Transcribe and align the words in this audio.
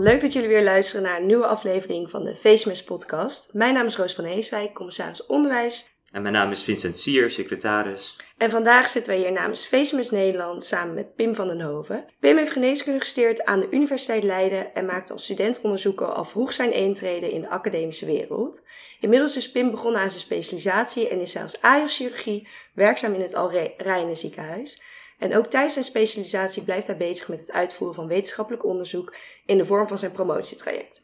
Leuk 0.00 0.20
dat 0.20 0.32
jullie 0.32 0.48
weer 0.48 0.62
luisteren 0.62 1.02
naar 1.02 1.20
een 1.20 1.26
nieuwe 1.26 1.46
aflevering 1.46 2.10
van 2.10 2.24
de 2.24 2.34
Facemes 2.34 2.84
podcast. 2.84 3.48
Mijn 3.52 3.74
naam 3.74 3.86
is 3.86 3.96
Roos 3.96 4.14
van 4.14 4.24
Heeswijk, 4.24 4.74
commissaris 4.74 5.26
onderwijs. 5.26 5.90
En 6.12 6.22
mijn 6.22 6.34
naam 6.34 6.50
is 6.50 6.62
Vincent 6.62 6.96
Sier, 6.96 7.30
secretaris. 7.30 8.16
En 8.36 8.50
vandaag 8.50 8.88
zitten 8.88 9.12
wij 9.12 9.20
hier 9.20 9.32
namens 9.32 9.66
Facemes 9.66 10.10
Nederland 10.10 10.64
samen 10.64 10.94
met 10.94 11.14
Pim 11.14 11.34
van 11.34 11.48
den 11.48 11.60
Hoven. 11.60 12.04
Pim 12.20 12.36
heeft 12.36 12.50
geneeskunde 12.50 12.98
gestudeerd 12.98 13.44
aan 13.44 13.60
de 13.60 13.68
Universiteit 13.70 14.22
Leiden 14.22 14.74
en 14.74 14.86
maakt 14.86 15.10
als 15.10 15.24
studentonderzoeker 15.24 16.06
al 16.06 16.24
vroeg 16.24 16.52
zijn 16.52 16.72
intrede 16.72 17.32
in 17.32 17.40
de 17.40 17.48
academische 17.48 18.06
wereld. 18.06 18.62
Inmiddels 19.00 19.36
is 19.36 19.50
Pim 19.50 19.70
begonnen 19.70 20.00
aan 20.00 20.10
zijn 20.10 20.22
specialisatie 20.22 21.08
en 21.08 21.20
is 21.20 21.34
hij 21.34 21.42
als 21.42 21.60
AIOS-chirurgie 21.60 22.48
werkzaam 22.74 23.14
in 23.14 23.20
het 23.20 23.34
Alreine 23.34 24.14
ziekenhuis. 24.14 24.82
En 25.18 25.36
ook 25.36 25.46
tijdens 25.46 25.72
zijn 25.72 25.84
specialisatie 25.84 26.62
blijft 26.62 26.86
hij 26.86 26.96
bezig 26.96 27.28
met 27.28 27.40
het 27.40 27.52
uitvoeren 27.52 27.96
van 27.96 28.06
wetenschappelijk 28.06 28.64
onderzoek 28.64 29.14
in 29.46 29.58
de 29.58 29.64
vorm 29.64 29.88
van 29.88 29.98
zijn 29.98 30.12
promotietraject. 30.12 31.00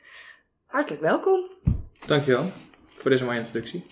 Hartelijk 0.67 1.03
welkom. 1.03 1.51
Dankjewel 2.07 2.51
voor 2.87 3.11
deze 3.11 3.25
mooie 3.25 3.39
introductie. 3.39 3.85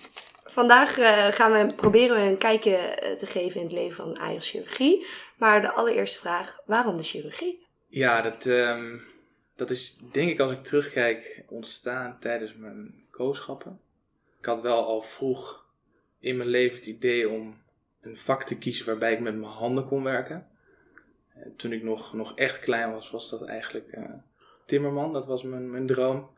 Vandaag 0.45 0.99
uh, 0.99 1.27
gaan 1.27 1.53
we 1.53 1.75
proberen 1.75 2.17
we 2.17 2.31
een 2.31 2.39
kijkje 2.39 2.77
eh, 2.77 3.17
te 3.17 3.27
geven 3.27 3.61
in 3.61 3.67
het 3.67 3.77
leven 3.77 3.97
van 4.05 4.19
AIOS 4.19 4.51
chirurgie. 4.51 5.07
Maar 5.37 5.61
de 5.61 5.73
allereerste 5.73 6.19
vraag, 6.19 6.59
waarom 6.67 6.97
de 6.97 7.03
chirurgie? 7.03 7.67
Ja, 7.89 8.23
dat, 8.23 8.45
um, 8.45 9.03
dat 9.57 9.71
is 9.71 9.97
denk 10.13 10.31
ik 10.31 10.41
als 10.41 10.51
ik 10.51 10.63
terugkijk 10.63 11.45
ontstaan 11.49 12.19
tijdens 12.21 12.55
mijn 12.55 13.05
kooschappen. 13.11 13.81
Ik 14.39 14.45
had 14.45 14.61
wel 14.61 14.85
al 14.85 15.01
vroeg 15.01 15.67
in 16.19 16.37
mijn 16.37 16.49
leven 16.49 16.77
het 16.77 16.87
idee 16.87 17.29
om 17.29 17.62
een 18.03 18.17
vak 18.17 18.45
te 18.45 18.59
kiezen 18.59 18.87
waarbij 18.87 19.13
ik 19.13 19.21
met 19.21 19.35
mijn 19.35 19.53
handen 19.53 19.85
kon 19.85 20.03
werken. 20.03 20.47
Uh, 21.37 21.43
toen 21.57 21.73
ik 21.73 21.83
nog, 21.83 22.13
nog 22.13 22.37
echt 22.37 22.59
klein 22.59 22.93
was, 22.93 23.11
was 23.11 23.31
dat 23.31 23.45
eigenlijk 23.45 23.97
uh, 23.97 24.05
timmerman. 24.65 25.13
Dat 25.13 25.27
was 25.27 25.43
mijn, 25.43 25.71
mijn 25.71 25.87
droom. 25.87 26.31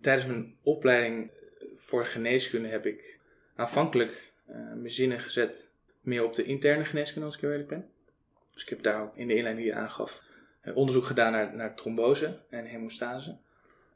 Tijdens 0.00 0.26
mijn 0.26 0.56
opleiding 0.62 1.30
voor 1.74 2.06
geneeskunde 2.06 2.68
heb 2.68 2.86
ik 2.86 3.18
aanvankelijk 3.54 4.32
mijn 4.46 4.90
zinnen 4.90 5.20
gezet 5.20 5.70
meer 6.00 6.24
op 6.24 6.34
de 6.34 6.44
interne 6.44 6.84
geneeskunde, 6.84 7.26
als 7.26 7.34
ik 7.34 7.40
heel 7.40 7.50
eerlijk 7.50 7.68
ben. 7.68 7.90
Dus 8.52 8.62
ik 8.62 8.68
heb 8.68 8.82
daar 8.82 9.02
ook 9.02 9.16
in 9.16 9.28
de 9.28 9.34
inleiding 9.34 9.66
die 9.66 9.74
je 9.74 9.80
aangaf 9.80 10.22
onderzoek 10.74 11.04
gedaan 11.04 11.32
naar, 11.32 11.54
naar 11.54 11.74
trombose 11.74 12.40
en 12.50 12.64
hemostase. 12.64 13.36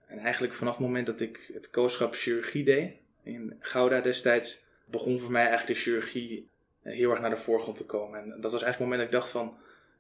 En 0.07 0.19
eigenlijk 0.19 0.55
vanaf 0.55 0.77
het 0.77 0.87
moment 0.87 1.07
dat 1.07 1.21
ik 1.21 1.51
het 1.53 1.71
kooschap 1.71 2.15
chirurgie 2.15 2.65
deed 2.65 2.93
in 3.23 3.57
Gouda 3.61 4.01
destijds, 4.01 4.65
begon 4.85 5.19
voor 5.19 5.33
mij 5.33 5.47
eigenlijk 5.47 5.79
de 5.79 5.85
chirurgie 5.85 6.50
heel 6.83 7.11
erg 7.11 7.21
naar 7.21 7.31
de 7.31 7.37
voorgrond 7.37 7.77
te 7.77 7.87
komen. 7.87 8.21
En 8.21 8.41
dat 8.41 8.53
was 8.53 8.63
eigenlijk 8.63 8.79
het 8.79 8.81
moment 8.81 8.99
dat 8.99 9.07
ik 9.09 9.21
dacht 9.21 9.31
van, 9.31 9.59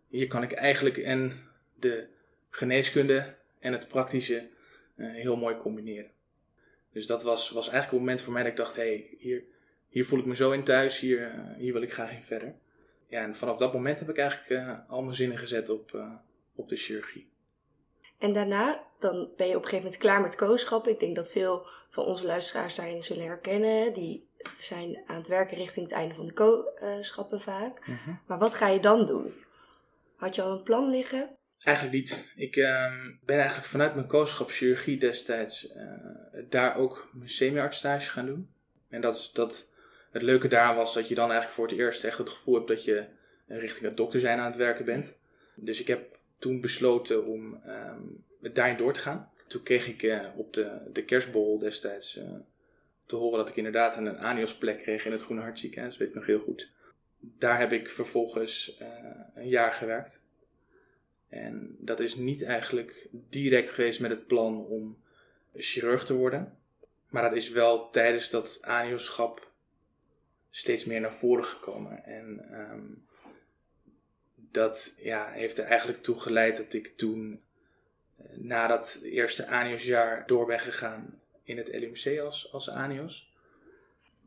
hier 0.09 0.27
kan 0.27 0.42
ik 0.42 0.53
eigenlijk 0.53 0.97
en 0.97 1.33
de 1.75 2.09
geneeskunde 2.50 3.34
en 3.59 3.72
het 3.72 3.89
praktische 3.89 4.48
uh, 4.97 5.12
heel 5.12 5.37
mooi 5.37 5.56
combineren. 5.56 6.11
Dus 6.92 7.06
dat 7.06 7.22
was, 7.22 7.50
was 7.50 7.69
eigenlijk 7.69 7.91
het 7.91 8.00
moment 8.00 8.20
voor 8.20 8.33
mij 8.33 8.42
dat 8.42 8.50
ik 8.50 8.56
dacht, 8.56 8.77
hé, 8.77 8.83
hey, 8.83 9.17
hier, 9.19 9.45
hier 9.89 10.06
voel 10.06 10.19
ik 10.19 10.27
me 10.27 10.37
zo 10.37 10.50
in 10.50 10.64
thuis, 10.64 11.00
hier, 11.00 11.20
uh, 11.20 11.56
hier 11.56 11.72
wil 11.72 11.83
ik 11.83 11.92
graag 11.92 12.12
in 12.12 12.25
verder. 12.25 12.55
Ja, 13.06 13.22
en 13.22 13.34
vanaf 13.34 13.56
dat 13.56 13.72
moment 13.72 13.98
heb 13.98 14.09
ik 14.09 14.19
eigenlijk 14.19 14.50
uh, 14.50 14.78
al 14.89 15.03
mijn 15.03 15.17
zinnen 15.17 15.39
gezet 15.39 15.69
op, 15.69 16.05
op 16.55 16.69
de 16.69 16.77
chirurgie. 16.77 17.31
En 18.19 18.33
daarna, 18.33 18.84
dan 18.98 19.31
ben 19.37 19.47
je 19.47 19.56
op 19.56 19.62
een 19.62 19.69
gegeven 19.69 19.84
moment 19.84 19.97
klaar 19.97 20.21
met 20.21 20.37
kooschap. 20.37 20.88
Ik 20.88 21.00
denk 21.00 21.16
dat 21.16 21.31
veel 21.31 21.66
van 21.91 22.04
onze 22.04 22.27
luisteraars 22.27 22.75
daarin 22.75 23.04
zullen 23.04 23.25
herkennen. 23.25 23.93
Die 23.93 24.28
zijn 24.59 25.03
aan 25.06 25.17
het 25.17 25.28
werken 25.28 25.56
richting 25.56 25.87
het 25.87 25.95
einde 25.95 26.15
van 26.15 26.27
de 26.27 26.33
kooschappen 26.33 27.41
vaak. 27.41 27.87
Mm 27.87 27.99
-hmm. 28.05 28.21
Maar 28.27 28.39
wat 28.39 28.55
ga 28.55 28.69
je 28.69 28.81
dan 28.81 29.06
doen? 29.06 29.33
Had 30.17 30.34
je 30.34 30.43
al 30.43 30.53
een 30.53 30.62
plan 30.62 30.91
liggen? 30.91 31.37
Eigenlijk 31.62 31.97
niet. 31.97 32.33
Ik 32.37 32.56
uh, 32.56 32.93
ben 33.25 33.37
eigenlijk 33.37 33.69
vanuit 33.69 33.95
mijn 33.95 34.06
kooschap 34.06 34.51
chirurgie 34.51 34.99
destijds 34.99 35.73
uh, 35.77 35.83
daar 36.49 36.77
ook 36.77 37.11
mijn 37.12 37.28
semi-artstage 37.28 38.11
gaan 38.11 38.27
doen. 38.27 38.51
En 38.89 39.01
dat, 39.01 39.31
dat, 39.33 39.73
het 40.11 40.23
leuke 40.23 40.49
daar 40.49 40.75
was 40.75 40.95
dat 40.95 41.09
je 41.09 41.15
dan 41.15 41.31
eigenlijk 41.31 41.55
voor 41.55 41.67
het 41.67 41.78
eerst 41.78 42.05
echt 42.05 42.19
het 42.19 42.31
gevoel 42.31 42.55
hebt 42.55 42.69
dat 42.69 42.84
je 42.84 43.07
richting 43.47 43.84
het 43.84 43.97
dokter 43.97 44.21
zijn 44.21 44.39
aan 44.39 44.47
het 44.47 44.57
werken 44.57 44.84
bent. 44.84 45.19
Dus 45.55 45.81
ik 45.81 45.87
heb 45.87 46.19
toen 46.39 46.61
besloten 46.61 47.27
om 47.27 47.62
um, 47.67 48.25
daarin 48.53 48.77
door 48.77 48.93
te 48.93 49.01
gaan. 49.01 49.31
Toen 49.47 49.62
kreeg 49.62 49.87
ik 49.87 50.03
uh, 50.03 50.27
op 50.37 50.53
de, 50.53 50.78
de 50.93 51.05
kerstbol 51.05 51.59
destijds 51.59 52.21
te 53.10 53.16
horen 53.16 53.38
dat 53.38 53.48
ik 53.48 53.56
inderdaad 53.56 53.97
een 53.97 54.19
aniosplek 54.19 54.78
kreeg 54.78 55.04
in 55.04 55.12
het 55.12 55.22
Groene 55.22 55.43
Hartziekenhuis. 55.43 55.93
Dat 55.93 56.00
weet 56.00 56.09
ik 56.09 56.15
nog 56.15 56.26
heel 56.26 56.41
goed. 56.41 56.72
Daar 57.19 57.59
heb 57.59 57.72
ik 57.72 57.91
vervolgens 57.91 58.76
uh, 58.82 58.88
een 59.34 59.48
jaar 59.48 59.72
gewerkt. 59.72 60.22
En 61.28 61.76
dat 61.78 62.00
is 62.00 62.15
niet 62.15 62.43
eigenlijk 62.43 63.09
direct 63.10 63.71
geweest 63.71 64.00
met 64.00 64.10
het 64.10 64.26
plan 64.26 64.66
om 64.66 64.98
chirurg 65.54 66.04
te 66.04 66.15
worden. 66.15 66.59
Maar 67.09 67.22
dat 67.22 67.32
is 67.32 67.50
wel 67.50 67.91
tijdens 67.91 68.31
dat 68.31 68.59
anioschap 68.62 69.50
steeds 70.50 70.84
meer 70.84 71.00
naar 71.00 71.15
voren 71.15 71.44
gekomen. 71.44 72.04
En 72.04 72.48
um, 72.53 73.06
dat 74.34 74.94
ja, 74.98 75.31
heeft 75.31 75.59
er 75.59 75.65
eigenlijk 75.65 76.03
toe 76.03 76.21
geleid 76.21 76.56
dat 76.56 76.72
ik 76.72 76.87
toen, 76.97 77.42
na 78.34 78.66
dat 78.66 79.00
eerste 79.03 79.47
aniosjaar, 79.47 80.27
door 80.27 80.47
ben 80.47 80.60
gegaan 80.60 81.21
in 81.45 81.56
het 81.56 81.69
LUMC 81.73 82.19
als, 82.19 82.53
als 82.53 82.71
anios. 82.71 83.33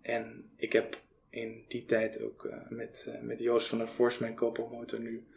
En 0.01 0.51
ik 0.55 0.73
heb 0.73 1.01
in 1.29 1.65
die 1.67 1.85
tijd 1.85 2.21
ook 2.21 2.43
uh, 2.43 2.55
met, 2.69 3.05
uh, 3.09 3.21
met 3.21 3.39
Joost 3.39 3.67
van 3.67 3.77
der 3.77 3.87
Vorst, 3.87 4.19
mijn 4.19 4.35
co-promotor, 4.35 4.99
nu 4.99 5.27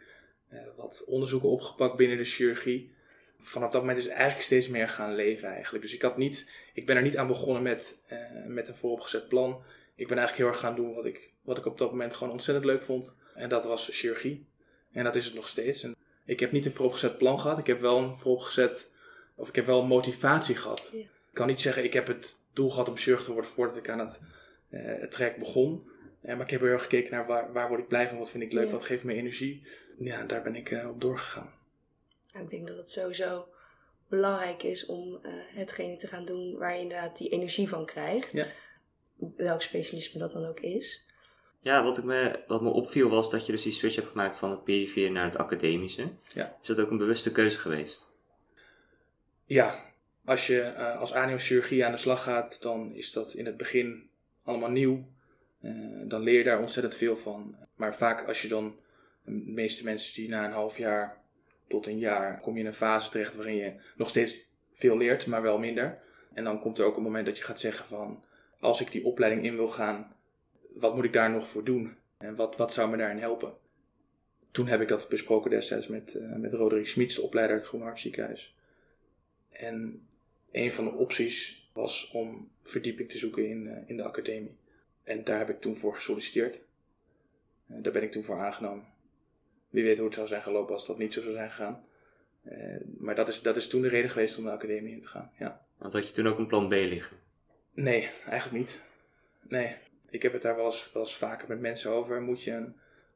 uh, 0.53 0.59
wat 0.75 1.03
onderzoeken 1.07 1.49
opgepakt 1.49 1.95
binnen 1.95 2.17
de 2.17 2.25
chirurgie. 2.25 2.95
Vanaf 3.39 3.71
dat 3.71 3.81
moment 3.81 3.99
is 3.99 4.07
eigenlijk 4.07 4.45
steeds 4.45 4.67
meer 4.67 4.89
gaan 4.89 5.15
leven 5.15 5.49
eigenlijk. 5.49 5.83
Dus 5.83 5.93
ik, 5.93 6.01
had 6.01 6.17
niet, 6.17 6.51
ik 6.73 6.85
ben 6.85 6.95
er 6.95 7.01
niet 7.01 7.17
aan 7.17 7.27
begonnen 7.27 7.63
met, 7.63 8.01
met 8.47 8.67
een 8.67 8.75
vooropgezet 8.75 9.27
plan. 9.27 9.63
Ik 9.95 10.07
ben 10.07 10.17
eigenlijk 10.17 10.37
heel 10.37 10.47
erg 10.47 10.59
gaan 10.59 10.75
doen 10.75 10.93
wat 10.93 11.05
ik, 11.05 11.31
wat 11.41 11.57
ik 11.57 11.65
op 11.65 11.77
dat 11.77 11.91
moment 11.91 12.15
gewoon 12.15 12.33
ontzettend 12.33 12.65
leuk 12.65 12.81
vond. 12.81 13.17
En 13.35 13.49
dat 13.49 13.65
was 13.65 13.89
chirurgie. 13.91 14.45
En 14.91 15.03
dat 15.03 15.15
is 15.15 15.25
het 15.25 15.33
nog 15.33 15.47
steeds. 15.47 15.83
En 15.83 15.95
ik 16.25 16.39
heb 16.39 16.51
niet 16.51 16.65
een 16.65 16.71
vooropgezet 16.71 17.17
plan 17.17 17.39
gehad. 17.39 17.57
Ik 17.57 17.67
heb 17.67 17.79
wel 17.79 17.97
een 17.97 18.15
vooropgezet, 18.15 18.91
of 19.35 19.47
ik 19.47 19.55
heb 19.55 19.65
wel 19.65 19.85
motivatie 19.85 20.55
gehad. 20.55 20.93
Ik 21.37 21.43
kan 21.43 21.51
niet 21.51 21.61
zeggen, 21.61 21.83
ik 21.83 21.93
heb 21.93 22.07
het 22.07 22.35
doel 22.53 22.69
gehad 22.69 22.89
om 22.89 22.97
chirurg 22.97 23.23
te 23.23 23.31
worden 23.31 23.51
voordat 23.51 23.77
ik 23.77 23.89
aan 23.89 23.99
het, 23.99 24.21
uh, 24.69 24.81
het 24.85 25.11
traject 25.11 25.37
begon. 25.37 25.89
Uh, 26.21 26.31
maar 26.33 26.41
ik 26.41 26.49
heb 26.49 26.61
heel 26.61 26.69
erg 26.69 26.81
gekeken 26.81 27.11
naar 27.11 27.27
waar, 27.27 27.53
waar 27.53 27.67
word 27.67 27.81
ik 27.81 27.87
blij 27.87 28.07
van, 28.07 28.17
wat 28.17 28.29
vind 28.29 28.43
ik 28.43 28.51
leuk, 28.51 28.65
ja. 28.65 28.71
wat 28.71 28.83
geeft 28.83 29.03
me 29.03 29.13
energie. 29.13 29.67
Ja, 29.99 30.23
daar 30.23 30.43
ben 30.43 30.55
ik 30.55 30.71
uh, 30.71 30.89
op 30.89 31.01
doorgegaan. 31.01 31.53
Ik 32.33 32.49
denk 32.49 32.67
dat 32.67 32.77
het 32.77 32.91
sowieso 32.91 33.47
belangrijk 34.07 34.63
is 34.63 34.85
om 34.85 35.19
hetgene 35.53 35.95
te 35.95 36.07
gaan 36.07 36.25
doen 36.25 36.57
waar 36.57 36.75
je 36.75 36.81
inderdaad 36.81 37.17
die 37.17 37.29
energie 37.29 37.69
van 37.69 37.85
krijgt. 37.85 38.31
Ja. 38.31 38.45
Welk 39.35 39.61
specialisme 39.61 40.19
dat 40.19 40.31
dan 40.31 40.45
ook 40.45 40.59
is. 40.59 41.05
Ja, 41.59 41.83
wat, 41.83 41.97
ik 41.97 42.03
me, 42.03 42.43
wat 42.47 42.61
me 42.61 42.69
opviel 42.69 43.09
was 43.09 43.29
dat 43.29 43.45
je 43.45 43.51
dus 43.51 43.63
die 43.63 43.71
switch 43.71 43.95
hebt 43.95 44.07
gemaakt 44.07 44.37
van 44.37 44.51
het 44.51 44.63
perifere 44.63 45.09
naar 45.09 45.25
het 45.25 45.37
academische. 45.37 46.09
Ja. 46.33 46.57
Is 46.61 46.67
dat 46.67 46.79
ook 46.79 46.91
een 46.91 46.97
bewuste 46.97 47.31
keuze 47.31 47.57
geweest? 47.57 48.15
Ja, 49.45 49.86
als 50.27 50.47
je 50.47 50.73
uh, 50.77 50.99
als 50.99 51.13
aniochirurgie 51.13 51.85
aan 51.85 51.91
de 51.91 51.97
slag 51.97 52.23
gaat, 52.23 52.61
dan 52.61 52.93
is 52.95 53.11
dat 53.11 53.33
in 53.33 53.45
het 53.45 53.57
begin 53.57 54.09
allemaal 54.43 54.69
nieuw. 54.69 55.07
Uh, 55.61 55.71
dan 56.03 56.21
leer 56.21 56.37
je 56.37 56.43
daar 56.43 56.59
ontzettend 56.59 56.95
veel 56.95 57.17
van. 57.17 57.55
Maar 57.75 57.95
vaak 57.95 58.27
als 58.27 58.41
je 58.41 58.47
dan, 58.47 58.75
de 59.23 59.31
meeste 59.31 59.83
mensen 59.83 60.13
die 60.13 60.29
na 60.29 60.45
een 60.45 60.51
half 60.51 60.77
jaar 60.77 61.21
tot 61.67 61.87
een 61.87 61.97
jaar, 61.97 62.39
kom 62.39 62.53
je 62.53 62.59
in 62.59 62.65
een 62.65 62.73
fase 62.73 63.09
terecht 63.09 63.35
waarin 63.35 63.55
je 63.55 63.73
nog 63.95 64.09
steeds 64.09 64.39
veel 64.73 64.97
leert, 64.97 65.25
maar 65.25 65.41
wel 65.41 65.57
minder. 65.57 65.99
En 66.33 66.43
dan 66.43 66.59
komt 66.59 66.79
er 66.79 66.85
ook 66.85 66.97
een 66.97 67.03
moment 67.03 67.25
dat 67.25 67.37
je 67.37 67.43
gaat 67.43 67.59
zeggen 67.59 67.85
van, 67.85 68.23
als 68.59 68.81
ik 68.81 68.91
die 68.91 69.05
opleiding 69.05 69.45
in 69.45 69.55
wil 69.55 69.67
gaan, 69.67 70.15
wat 70.73 70.95
moet 70.95 71.05
ik 71.05 71.13
daar 71.13 71.31
nog 71.31 71.47
voor 71.47 71.63
doen? 71.63 71.97
En 72.17 72.35
wat, 72.35 72.55
wat 72.55 72.73
zou 72.73 72.89
me 72.89 72.97
daarin 72.97 73.17
helpen? 73.17 73.53
Toen 74.51 74.67
heb 74.67 74.81
ik 74.81 74.87
dat 74.87 75.09
besproken 75.09 75.49
destijds 75.49 75.87
met, 75.87 76.15
uh, 76.15 76.35
met 76.35 76.53
Roderick 76.53 76.87
Smits, 76.87 77.15
de 77.15 77.21
opleider 77.21 77.53
uit 77.53 77.61
het 77.61 77.69
Groene 77.69 77.87
Hartziekenhuis. 77.87 78.55
En 79.49 80.07
een 80.57 80.71
van 80.71 80.83
de 80.83 80.91
opties 80.91 81.69
was 81.73 82.11
om 82.11 82.51
verdieping 82.63 83.09
te 83.09 83.17
zoeken 83.17 83.49
in, 83.49 83.65
uh, 83.65 83.77
in 83.85 83.97
de 83.97 84.03
academie. 84.03 84.57
En 85.03 85.23
daar 85.23 85.37
heb 85.37 85.49
ik 85.49 85.61
toen 85.61 85.75
voor 85.75 85.95
gesolliciteerd. 85.95 86.61
Uh, 87.71 87.77
daar 87.81 87.93
ben 87.93 88.03
ik 88.03 88.11
toen 88.11 88.23
voor 88.23 88.39
aangenomen. 88.39 88.85
Wie 89.69 89.83
weet 89.83 89.97
hoe 89.97 90.05
het 90.05 90.15
zou 90.15 90.27
zijn 90.27 90.41
gelopen 90.41 90.73
als 90.73 90.87
dat 90.87 90.97
niet 90.97 91.13
zo 91.13 91.21
zou 91.21 91.33
zijn 91.33 91.49
gegaan. 91.49 91.85
maar 92.97 93.15
dat 93.15 93.27
is, 93.27 93.41
dat 93.41 93.57
is 93.57 93.67
toen 93.67 93.81
de 93.81 93.87
reden 93.87 94.09
geweest 94.09 94.37
om 94.37 94.43
de 94.43 94.51
academie 94.51 94.93
in 94.93 95.01
te 95.01 95.07
gaan. 95.07 95.31
Ja. 95.39 95.61
Want 95.77 95.93
had 95.93 96.07
je 96.07 96.13
toen 96.13 96.27
ook 96.27 96.37
een 96.37 96.47
plan 96.47 96.67
B 96.67 96.71
liggen? 96.71 97.17
Nee, 97.73 98.09
eigenlijk 98.25 98.63
niet. 98.63 98.81
Nee, 99.47 99.75
ik 100.09 100.21
heb 100.21 100.33
het 100.33 100.41
daar 100.41 100.55
wel 100.55 100.65
eens, 100.65 100.89
wel 100.93 101.03
eens 101.03 101.17
vaker 101.17 101.47
met 101.47 101.59
mensen 101.59 101.91
over. 101.91 102.21
Moet 102.21 102.43
je 102.43 102.51
een 102.51 102.75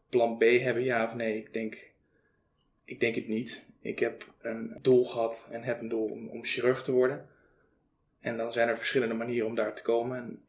plan 0.10 0.38
B 0.38 0.42
hebben, 0.42 0.84
ja 0.84 1.06
of 1.06 1.16
nee? 1.16 1.38
Ik 1.38 1.54
denk, 1.54 1.92
ik 2.92 3.00
denk 3.00 3.16
het 3.16 3.28
niet. 3.28 3.72
Ik 3.82 4.00
heb 4.00 4.34
een 4.42 4.78
doel 4.82 5.06
gehad 5.06 5.48
en 5.52 5.64
heb 5.64 5.82
een 5.82 5.90
doel 5.90 6.10
om, 6.32 6.44
chirurg 6.44 6.84
te 6.84 6.92
worden. 6.92 7.28
En 8.20 8.38
dan 8.38 8.54
zijn 8.54 8.68
er 8.68 8.78
verschillende 8.78 9.14
manieren 9.14 9.48
om 9.48 9.56
daar 9.56 9.76
te 9.76 9.82
komen. 9.82 10.18
En, 10.18 10.44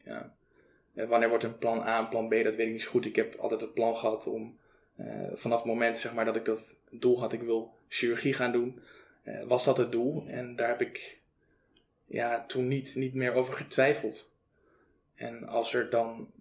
ja, 0.93 1.06
wanneer 1.06 1.29
wordt 1.29 1.44
een 1.44 1.59
plan 1.59 1.81
A 1.81 1.99
een 1.99 2.09
plan 2.09 2.29
B, 2.29 2.31
dat 2.31 2.56
weet 2.56 2.67
ik 2.67 2.73
niet 2.73 2.83
zo 2.83 2.91
goed. 2.91 3.06
Ik 3.06 3.17
heb 3.17 3.35
altijd 3.35 3.61
het 3.61 3.75
plan 3.75 3.97
gehad 3.97 4.27
om 4.27 4.59
uh, 4.97 5.31
vanaf 5.33 5.59
het 5.59 5.67
moment 5.67 5.99
zeg 5.99 6.15
maar, 6.15 6.25
dat 6.25 6.37
ik 6.37 6.44
dat 6.44 6.81
doel 6.91 7.21
had, 7.21 7.33
ik 7.33 7.43
wil 7.43 7.75
chirurgie 7.89 8.33
gaan 8.33 8.53
doen. 8.53 8.81
eh, 9.23 9.43
was 9.43 9.65
dat 9.65 9.77
het 9.77 9.93
doel. 9.93 10.27
En 10.27 10.56
daar 10.56 10.69
heb 10.69 10.81
ik 10.81 11.21
ja, 12.05 12.47
toen 12.47 12.69
niet, 12.69 12.94
niet 12.94 13.15
meer 13.15 13.33
over 13.33 13.55
getwijfeld. 13.55 14.39
En 15.15 15.47
als 15.47 15.75
er 15.75 15.91
dan 15.91 16.33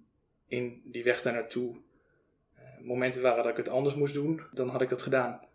in 0.48 0.82
die 0.86 1.04
weg 1.04 1.22
daar 1.22 1.34
naartoe 1.34 1.76
eh, 2.56 2.64
momenten 2.80 3.22
waren 3.22 3.44
dat 3.44 3.52
ik 3.52 3.58
het 3.58 3.70
anders 3.70 3.96
moest 3.96 4.14
doen, 4.14 4.42
dan 4.52 4.70
had 4.70 4.82
ik 4.82 4.90
dat 4.90 5.02
gedaan. 5.02 5.50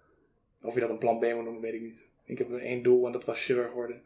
Of 0.67 0.75
je 0.75 0.81
dat 0.81 0.91
een 0.91 0.99
plan 0.99 1.19
B 1.19 1.23
moet 1.23 1.45
noemen, 1.45 1.61
weet 1.61 1.75
ik 1.75 1.81
niet. 1.81 2.09
Ik 2.25 2.39
heb 2.39 2.53
één 2.53 2.83
doel 2.83 3.07
en 3.07 3.13
dat 3.13 3.25
was 3.25 3.45
chirurg 3.45 3.73
worden. 3.73 4.03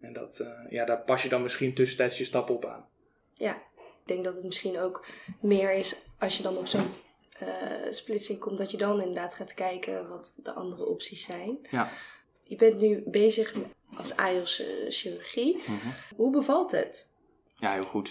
En 0.00 0.12
dat, 0.12 0.38
eh, 0.38 0.70
ja, 0.70 0.84
daar 0.84 1.00
pas 1.00 1.22
je 1.22 1.28
dan 1.28 1.42
misschien 1.42 1.74
tussentijds 1.74 2.18
je 2.18 2.24
stappen 2.24 2.54
op 2.54 2.64
aan. 2.64 2.88
Ja, 3.34 3.54
ik 3.54 4.06
denk 4.12 4.24
dat 4.24 4.34
het 4.34 4.44
misschien 4.44 4.78
ook 4.78 5.06
meer 5.40 5.72
is 5.72 5.96
als 6.18 6.36
je 6.36 6.42
dan 6.42 6.56
op 6.56 6.66
zo'n 6.66 6.88
eh, 7.38 7.48
splitsing 7.90 8.38
komt, 8.38 8.58
dat 8.58 8.70
je 8.70 8.76
dan 8.76 9.00
inderdaad 9.00 9.34
gaat 9.34 9.54
kijken 9.54 10.08
wat 10.08 10.38
de 10.42 10.52
andere 10.52 10.86
opties 10.86 11.24
zijn. 11.24 11.58
Ja. 11.70 11.90
Je 12.42 12.56
bent 12.56 12.80
nu 12.80 13.02
bezig 13.06 13.54
als 13.96 14.16
AIOS 14.16 14.60
eh, 14.60 14.66
chirurgie. 14.88 15.56
Mhm. 15.56 15.88
Hoe 16.16 16.30
bevalt 16.30 16.70
het? 16.70 17.14
Ja, 17.58 17.72
heel 17.72 17.82
goed. 17.82 18.08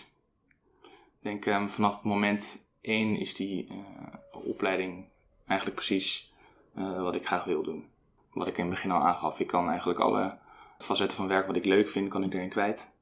Ik 0.83 1.21
denk 1.21 1.45
ehm, 1.45 1.67
vanaf 1.67 2.03
moment 2.03 2.57
één 2.81 3.19
is 3.19 3.33
die 3.33 3.67
eh, 3.69 4.47
opleiding 4.47 5.05
eigenlijk 5.47 5.79
precies 5.79 6.33
eh, 6.75 7.01
wat 7.01 7.15
ik 7.15 7.25
graag 7.25 7.43
wil 7.43 7.63
doen. 7.63 7.89
Wat 8.33 8.47
ik 8.47 8.57
in 8.57 8.65
het 8.65 8.73
begin 8.73 8.91
al 8.91 9.01
aangaf, 9.01 9.39
ik 9.39 9.47
kan 9.47 9.69
eigenlijk 9.69 9.99
alle 9.99 10.37
facetten 10.77 11.17
van 11.17 11.27
werk 11.27 11.47
wat 11.47 11.55
ik 11.55 11.65
leuk 11.65 11.87
vind, 11.87 12.09
kan 12.09 12.23
ik 12.23 12.33
erin 12.33 12.49
kwijt. 12.49 12.93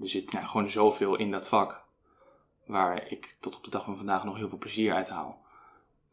Er 0.00 0.08
zit 0.08 0.32
nou, 0.32 0.44
gewoon 0.44 0.70
zoveel 0.70 1.16
in 1.16 1.30
dat 1.30 1.48
vak, 1.48 1.84
waar 2.66 3.10
ik 3.10 3.36
tot 3.40 3.56
op 3.56 3.64
de 3.64 3.70
dag 3.70 3.84
van 3.84 3.96
vandaag 3.96 4.24
nog 4.24 4.36
heel 4.36 4.48
veel 4.48 4.58
plezier 4.58 4.94
uit 4.94 5.08
haal. 5.08 5.44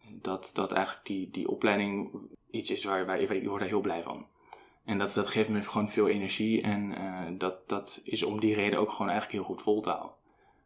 Dat, 0.10 0.52
dat 0.54 0.72
eigenlijk 0.72 1.06
die, 1.06 1.30
die 1.30 1.50
opleiding 1.50 2.12
iets 2.50 2.72
is 2.72 2.84
waar, 2.84 3.06
waar 3.06 3.20
ik, 3.20 3.30
ik 3.30 3.48
word 3.48 3.64
heel 3.64 3.82
blij 3.82 4.04
van. 4.04 4.26
En 4.86 4.98
dat, 4.98 5.14
dat 5.14 5.28
geeft 5.28 5.50
me 5.50 5.64
gewoon 5.64 5.90
veel 5.90 6.08
energie 6.08 6.62
en 6.62 6.96
eh, 6.96 7.38
dat, 7.38 7.70
dat 7.70 8.02
is 8.04 8.24
om 8.24 8.40
die 8.40 8.56
reden 8.56 8.80
ook 8.80 8.92
gewoon 8.92 9.12
eigenlijk 9.12 9.40
heel 9.40 9.54
goed 9.54 9.62
vol 9.62 9.82
te 9.82 9.90
houden. 9.90 10.12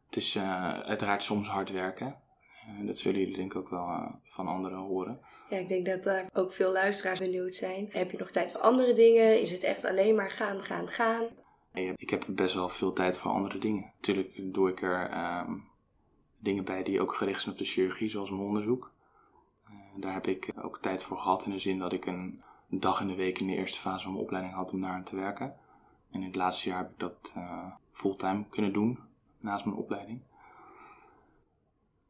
Het 0.06 0.16
is 0.16 0.36
eh, 0.36 0.80
uiteraard 0.80 1.24
soms 1.24 1.48
hard 1.48 1.72
werken. 1.72 2.22
Eh, 2.68 2.86
dat 2.86 2.98
zullen 2.98 3.20
jullie 3.20 3.36
denk 3.36 3.52
ik 3.54 3.58
ook 3.58 3.70
wel 3.70 3.88
eh, 3.88 4.14
van 4.24 4.48
anderen 4.48 4.78
horen. 4.78 5.20
Ja, 5.50 5.58
ik 5.58 5.68
denk 5.68 5.86
dat 5.86 6.04
daar 6.04 6.30
ook 6.34 6.52
veel 6.52 6.72
luisteraars 6.72 7.20
benieuwd 7.20 7.56
zijn. 7.56 7.90
Heb 7.92 8.12
je 8.12 8.18
nog 8.18 8.32
tijd 8.32 8.52
voor 8.52 8.62
andere 8.62 8.94
dingen? 8.94 9.42
Is 9.42 9.52
het 9.52 9.64
echt 9.64 9.86
alleen 9.86 10.16
maar 10.16 10.32
gaan, 10.32 10.62
gaan, 10.62 10.88
gaan? 10.88 11.24
Nee, 11.74 11.94
Ik 11.96 12.10
heb 12.10 12.26
best 12.28 12.54
wel 12.54 12.70
veel 12.70 12.94
tijd 12.94 13.18
voor 13.18 13.32
andere 13.32 13.58
dingen. 13.58 13.92
Natuurlijk 13.96 14.54
doe 14.54 14.70
ik 14.70 14.82
er 14.82 15.10
ehm, 15.10 15.54
dingen 16.40 16.64
bij 16.64 16.84
die 16.84 17.02
ook 17.02 17.16
gericht 17.16 17.42
zijn 17.42 17.54
op 17.54 17.60
de 17.60 17.66
chirurgie, 17.66 18.10
zoals 18.10 18.30
mijn 18.30 18.42
onderzoek. 18.42 18.92
Eh, 19.66 19.74
daar 19.96 20.14
heb 20.14 20.28
ik 20.28 20.52
ook 20.62 20.80
tijd 20.82 21.04
voor 21.04 21.18
gehad 21.18 21.46
in 21.46 21.52
de 21.52 21.60
zin 21.60 21.80
dat 21.80 21.94
ik 21.94 22.06
een 22.06 22.44
dag 22.68 23.02
in 23.02 23.08
de 23.08 23.16
week 23.16 23.40
in 23.40 23.48
de 23.48 23.56
eerste 23.56 23.80
fase 23.80 24.04
van 24.04 24.12
mijn 24.12 24.24
opleiding 24.24 24.54
had 24.54 24.72
om 24.72 24.82
daar 24.82 24.92
aan 24.92 25.04
te 25.04 25.16
werken. 25.16 25.56
En 26.12 26.20
in 26.20 26.28
het 26.28 26.36
laatste 26.36 26.70
jaar 26.70 26.78
heb 26.78 26.92
ik 26.92 27.00
dat 27.00 27.32
eh, 27.36 27.72
fulltime 27.92 28.46
kunnen 28.50 28.74
doen, 28.74 29.00
naast 29.40 29.66
mijn 29.66 29.78
opleiding. 29.78 30.22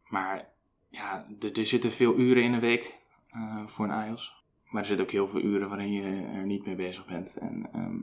Maar 0.10 0.50
ja, 0.90 1.28
er, 1.40 1.60
er 1.60 1.66
zitten 1.66 1.92
veel 1.92 2.16
uren 2.16 2.44
in 2.44 2.54
een 2.54 2.60
week 2.60 2.96
eh, 3.30 3.66
voor 3.66 3.86
een 3.86 3.92
AIOS. 3.92 4.46
Maar 4.70 4.82
er 4.82 4.88
zitten 4.88 5.06
ook 5.06 5.12
heel 5.12 5.28
veel 5.28 5.42
uren 5.42 5.70
waarin 5.70 5.92
je 5.92 6.28
er 6.34 6.46
niet 6.46 6.66
mee 6.66 6.76
bezig 6.76 7.06
bent. 7.06 7.38
En 7.38 7.70
ehm, 7.74 7.98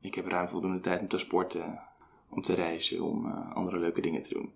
ik 0.00 0.14
heb 0.14 0.26
ruim 0.26 0.48
voldoende 0.48 0.80
tijd 0.80 1.00
om 1.00 1.08
te 1.08 1.18
sporten, 1.18 1.80
om 2.28 2.42
te 2.42 2.54
reizen, 2.54 3.02
om 3.02 3.26
eh, 3.26 3.52
andere 3.54 3.78
leuke 3.78 4.00
dingen 4.00 4.22
te 4.22 4.34
doen. 4.34 4.52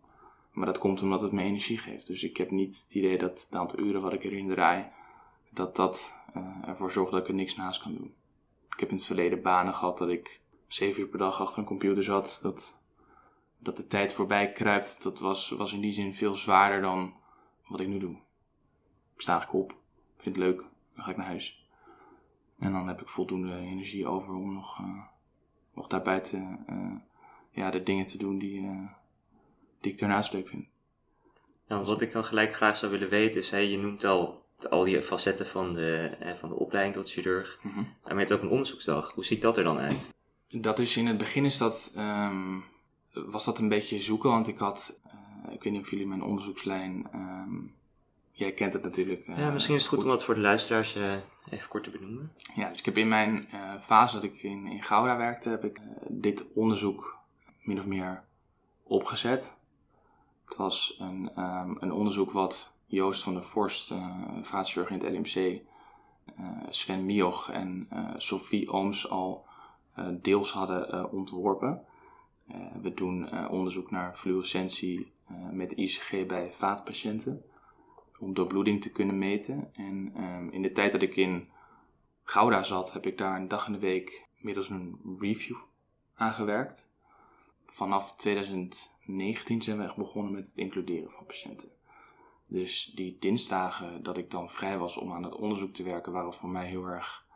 Maar 0.53 0.67
dat 0.67 0.79
komt 0.79 1.03
omdat 1.03 1.23
het 1.23 1.33
me 1.33 1.43
energie 1.43 1.79
geeft. 1.79 2.07
Dus 2.07 2.23
ik 2.23 2.37
heb 2.37 2.51
niet 2.51 2.83
het 2.83 2.95
idee 2.95 3.19
dat 3.19 3.43
het 3.43 3.57
aantal 3.57 3.79
uren 3.79 4.01
wat 4.03 4.13
ik 4.13 4.25
erin 4.25 4.49
draai, 4.49 4.85
dat 5.51 5.77
dat 5.77 6.25
eh, 6.35 6.69
ervoor 6.69 6.93
zorgt 6.93 7.13
dat 7.13 7.21
ik 7.21 7.29
er 7.29 7.35
niks 7.35 7.57
naast 7.57 7.83
kan 7.83 7.95
doen. 7.95 8.15
Ik 8.71 8.81
heb 8.81 8.89
in 8.89 8.97
het 8.97 9.07
verleden 9.07 9.43
banen 9.43 9.75
gehad 9.75 9.99
dat 9.99 10.09
ik 10.09 10.41
zeven 10.69 11.03
uur 11.03 11.09
per 11.09 11.19
dag 11.19 11.41
achter 11.41 11.59
een 11.59 11.65
computer 11.65 12.05
zat. 12.05 12.39
Dat, 12.43 12.81
dat 13.59 13.77
de 13.77 13.87
tijd 13.87 14.13
voorbij 14.13 14.53
kruipt, 14.53 15.03
dat 15.03 15.19
was, 15.19 15.51
was 15.51 15.73
in 15.73 15.81
die 15.81 15.93
zin 15.93 16.15
veel 16.15 16.35
zwaarder 16.35 16.81
dan 16.81 17.15
wat 17.67 17.81
ik 17.81 17.89
nu 17.89 17.99
doe. 17.99 18.17
Ik 19.15 19.21
sta 19.21 19.33
eigenlijk 19.33 19.65
op, 19.65 19.79
vind 20.17 20.37
het 20.37 20.45
leuk, 20.45 20.59
dan 20.95 21.05
ga 21.05 21.11
ik 21.11 21.17
naar 21.17 21.27
huis. 21.27 21.67
En 22.59 22.73
dan 22.73 22.89
heb 22.89 23.01
ik 23.01 23.09
voldoende 23.09 23.57
energie 23.57 24.07
over 24.07 24.35
om 24.35 24.55
nog, 24.55 24.79
eh, 24.79 25.03
nog 25.75 25.87
daarbuiten 25.87 26.65
eh, 26.67 26.95
ja, 27.51 27.71
de 27.71 27.83
dingen 27.83 28.07
te 28.07 28.19
doen 28.19 28.39
die, 28.39 28.67
eh, 28.67 28.89
die 29.81 29.93
ik 29.93 29.99
daarnaast 29.99 30.33
leuk 30.33 30.49
vind. 30.49 30.67
Nou, 31.69 31.85
wat 31.85 32.01
ik 32.01 32.13
dan 32.13 32.25
gelijk 32.25 32.55
graag 32.55 32.77
zou 32.77 32.93
willen 32.93 33.09
weten 33.09 33.41
is, 33.41 33.51
hè, 33.51 33.59
je 33.59 33.79
noemt 33.79 34.05
al 34.05 34.45
al 34.71 34.85
die 34.85 35.03
facetten 35.03 35.47
van 35.47 35.75
de, 35.75 36.17
van 36.37 36.49
de 36.49 36.55
opleiding 36.55 36.97
tot 36.97 37.11
chirurg. 37.11 37.59
Mhm. 37.63 37.77
Maar 37.77 38.13
je 38.13 38.19
hebt 38.19 38.33
ook 38.33 38.43
een 38.43 38.49
onderzoeksdag. 38.49 39.13
Hoe 39.13 39.25
ziet 39.25 39.43
dat 39.43 39.57
er 39.57 39.65
dan 39.65 39.79
uit? 39.79 40.15
Dat 40.49 40.79
is 40.79 40.97
in 40.97 41.07
het 41.07 41.19
begin 41.19 41.45
is 41.45 41.59
dat, 41.59 41.93
ehm, 41.97 42.59
was 43.27 43.45
dat 43.45 43.59
een 43.59 43.69
beetje 43.69 44.01
zoeken, 44.01 44.31
want 44.31 44.49
ik 44.49 44.59
had, 44.59 45.01
eh, 45.07 45.53
ik 45.55 45.63
weet 45.63 45.73
niet 45.73 45.83
of 45.83 45.91
jullie 45.91 46.07
mijn 46.07 46.23
onderzoekslijn, 46.23 47.09
ehm, 47.13 47.55
jij 48.33 48.53
kent 48.53 48.73
het 48.73 48.83
natuurlijk. 48.83 49.23
eh, 49.23 49.39
ja, 49.39 49.51
misschien 49.51 49.75
is 49.75 49.81
het 49.83 49.91
goed, 49.95 50.03
om 50.03 50.09
dat 50.09 50.25
voor 50.25 50.35
de 50.35 50.41
luisteraars 50.41 50.95
eh, 50.97 51.15
even 51.51 51.69
kort 51.69 51.85
te 51.85 51.91
benoemen. 51.91 52.33
Ja, 52.55 52.69
dus 52.69 52.79
ik 52.79 52.85
heb 52.85 52.97
in 52.97 53.09
mijn 53.09 53.49
eh, 53.51 53.81
fase 53.81 54.15
dat 54.15 54.25
ik 54.25 54.43
in, 54.43 54.67
in 54.67 54.83
Gouda 54.83 55.17
werkte, 55.17 55.49
heb 55.49 55.65
ik 55.65 55.79
eh, 55.79 55.85
dit 56.09 56.45
onderzoek 56.55 57.19
min 57.63 57.79
of 57.79 57.87
meer 57.87 58.23
opgezet. 58.83 59.57
Het 60.45 60.57
was 60.57 60.97
een, 60.99 61.31
ehm, 61.37 61.75
een 61.81 61.93
onderzoek 61.93 62.31
wat 62.31 62.77
Joost 62.87 63.23
van 63.23 63.33
der 63.35 63.45
Vorst, 63.45 63.91
uh, 63.91 63.99
in 64.89 64.99
het 64.99 65.03
LMC, 65.03 65.61
eh, 66.37 66.45
Sven 66.71 67.07
Mioch 67.07 67.51
en 67.51 67.87
eh, 67.91 68.09
Sophie 68.17 68.71
Ooms 68.71 69.11
al 69.11 69.45
eh, 69.95 70.05
deels 70.13 70.53
hadden 70.53 70.93
eh, 70.93 71.13
ontworpen. 71.13 71.83
Eh, 72.47 72.61
we 72.83 72.95
doen 72.95 73.29
eh, 73.29 73.51
onderzoek 73.51 73.91
naar 73.91 74.15
fluorescentie 74.15 75.13
eh, 75.27 75.51
met 75.51 75.73
ICG 75.73 76.27
bij 76.27 76.53
vaatpatiënten 76.53 77.45
om 78.21 78.35
doorbloeding 78.35 78.83
te 78.83 78.93
kunnen 78.93 79.19
meten. 79.19 79.71
En 79.75 80.13
ehm, 80.15 80.49
in 80.49 80.63
de 80.63 80.73
tijd 80.73 80.93
dat 80.93 81.03
ik 81.03 81.17
in 81.17 81.49
Gouda 82.23 82.63
zat, 82.63 82.93
heb 82.93 83.07
ik 83.07 83.19
daar 83.19 83.37
een 83.37 83.49
dag 83.49 83.67
in 83.67 83.73
de 83.73 83.79
week 83.79 84.27
middels 84.37 84.69
een 84.69 85.01
review 85.21 85.57
aangewerkt. 86.15 86.89
Vanaf 87.67 88.17
2019 88.17 89.63
zijn 89.63 89.79
we 89.79 89.85
echt 89.85 89.97
begonnen 89.97 90.33
met 90.33 90.47
het 90.47 90.57
includeren 90.57 91.11
van 91.11 91.27
patiënten. 91.27 91.69
Dus 92.49 92.93
die 92.95 93.17
dinsdagen 93.21 94.03
dat 94.03 94.17
ik 94.17 94.31
dan 94.31 94.51
vrij 94.51 94.79
was 94.79 94.97
om 94.97 95.13
aan 95.13 95.23
het 95.23 95.35
onderzoek 95.35 95.75
te 95.75 95.83
werken, 95.83 96.13
waren 96.13 96.35
voor 96.35 96.49
mij 96.49 96.67
heel 96.67 96.87
erg 96.87 97.27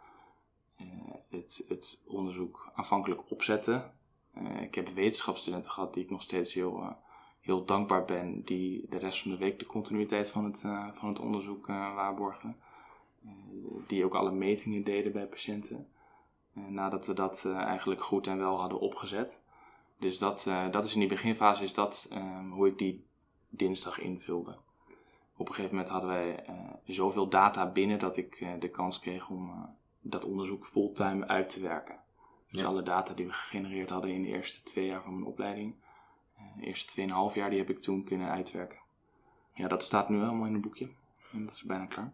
het, 1.29 1.65
het 1.69 2.03
onderzoek 2.07 2.71
aanvankelijk 2.75 3.31
opzetten. 3.31 3.93
Eh, 4.35 4.63
ik 4.63 4.75
heb 4.75 4.89
wetenschapsstudenten 4.89 5.71
gehad 5.71 5.95
die 5.95 6.05
ik 6.05 6.11
nog 6.11 6.23
steeds 6.23 6.55
heel, 6.55 6.81
eh, 6.81 6.91
heel 7.41 7.65
dankbaar 7.65 8.05
ben, 8.05 8.43
die 8.43 8.87
de 8.89 8.99
rest 8.99 9.23
van 9.23 9.31
de 9.31 9.37
week 9.37 9.59
de 9.59 9.67
continuïteit 9.67 10.31
van 10.31 10.45
het, 10.45 10.65
eh, 10.65 10.89
van 10.93 11.09
het 11.09 11.19
onderzoek 11.19 11.67
waarborgen. 11.67 12.57
Die 13.87 14.05
ook 14.05 14.15
alle 14.15 14.33
metingen 14.33 14.85
deden 14.85 15.13
bij 15.13 15.27
patiënten. 15.27 15.89
nadat 16.53 17.07
we 17.07 17.15
dat 17.15 17.45
eigenlijk 17.47 18.03
goed 18.03 18.27
en 18.27 18.39
wel 18.39 18.61
hadden 18.61 18.81
opgezet. 18.81 19.43
Dus 19.99 20.19
dat, 20.19 20.51
dat 20.71 20.85
is 20.85 20.95
in 20.95 21.01
die 21.01 21.09
beginfase 21.09 21.65
is 21.65 21.75
dat 21.75 22.09
ehm, 22.11 22.51
hoe 22.51 22.69
ik 22.69 22.79
die 22.79 23.07
dinsdag 23.49 24.01
invulde. 24.01 24.59
Op 25.37 25.49
een 25.49 25.55
gegeven 25.55 25.77
moment 25.77 25.93
hadden 25.93 26.11
wij 26.11 26.45
zoveel 26.85 27.29
data 27.29 27.71
binnen 27.71 27.99
dat 27.99 28.17
ik 28.17 28.47
de 28.59 28.69
kans 28.69 29.01
kreeg 29.01 29.29
om 29.29 29.77
dat 30.01 30.25
onderzoek 30.25 30.67
fulltime 30.67 31.27
uit 31.27 31.49
te 31.49 31.61
werken. 31.61 32.00
Dus 32.51 32.61
Ja. 32.61 32.67
alle 32.67 32.83
data 32.83 33.15
die 33.15 33.27
we 33.27 33.33
gegenereerd 33.33 33.91
hadden 33.91 34.11
in 34.11 34.23
de 34.23 34.29
eerste 34.29 34.63
twee 34.63 34.87
jaar 34.87 35.03
van 35.03 35.13
mijn 35.15 35.27
opleiding, 35.27 35.75
eh, 36.37 36.43
de 36.57 36.67
eerste 36.67 36.87
tweeënhalf 36.93 37.35
jaar, 37.35 37.51
die 37.51 37.59
heb 37.59 37.71
ik 37.71 37.83
toen 37.83 38.05
kunnen 38.05 38.31
uitwerken. 38.31 38.79
Ja, 39.55 39.69
dat 39.69 39.85
staat 39.85 40.09
nu 40.09 40.19
helemaal 40.19 40.47
in 40.47 40.55
een 40.55 40.61
boekje. 40.61 40.89
En 41.33 41.45
dat 41.45 41.55
is 41.55 41.63
bijna 41.63 41.87
klaar. 41.87 42.13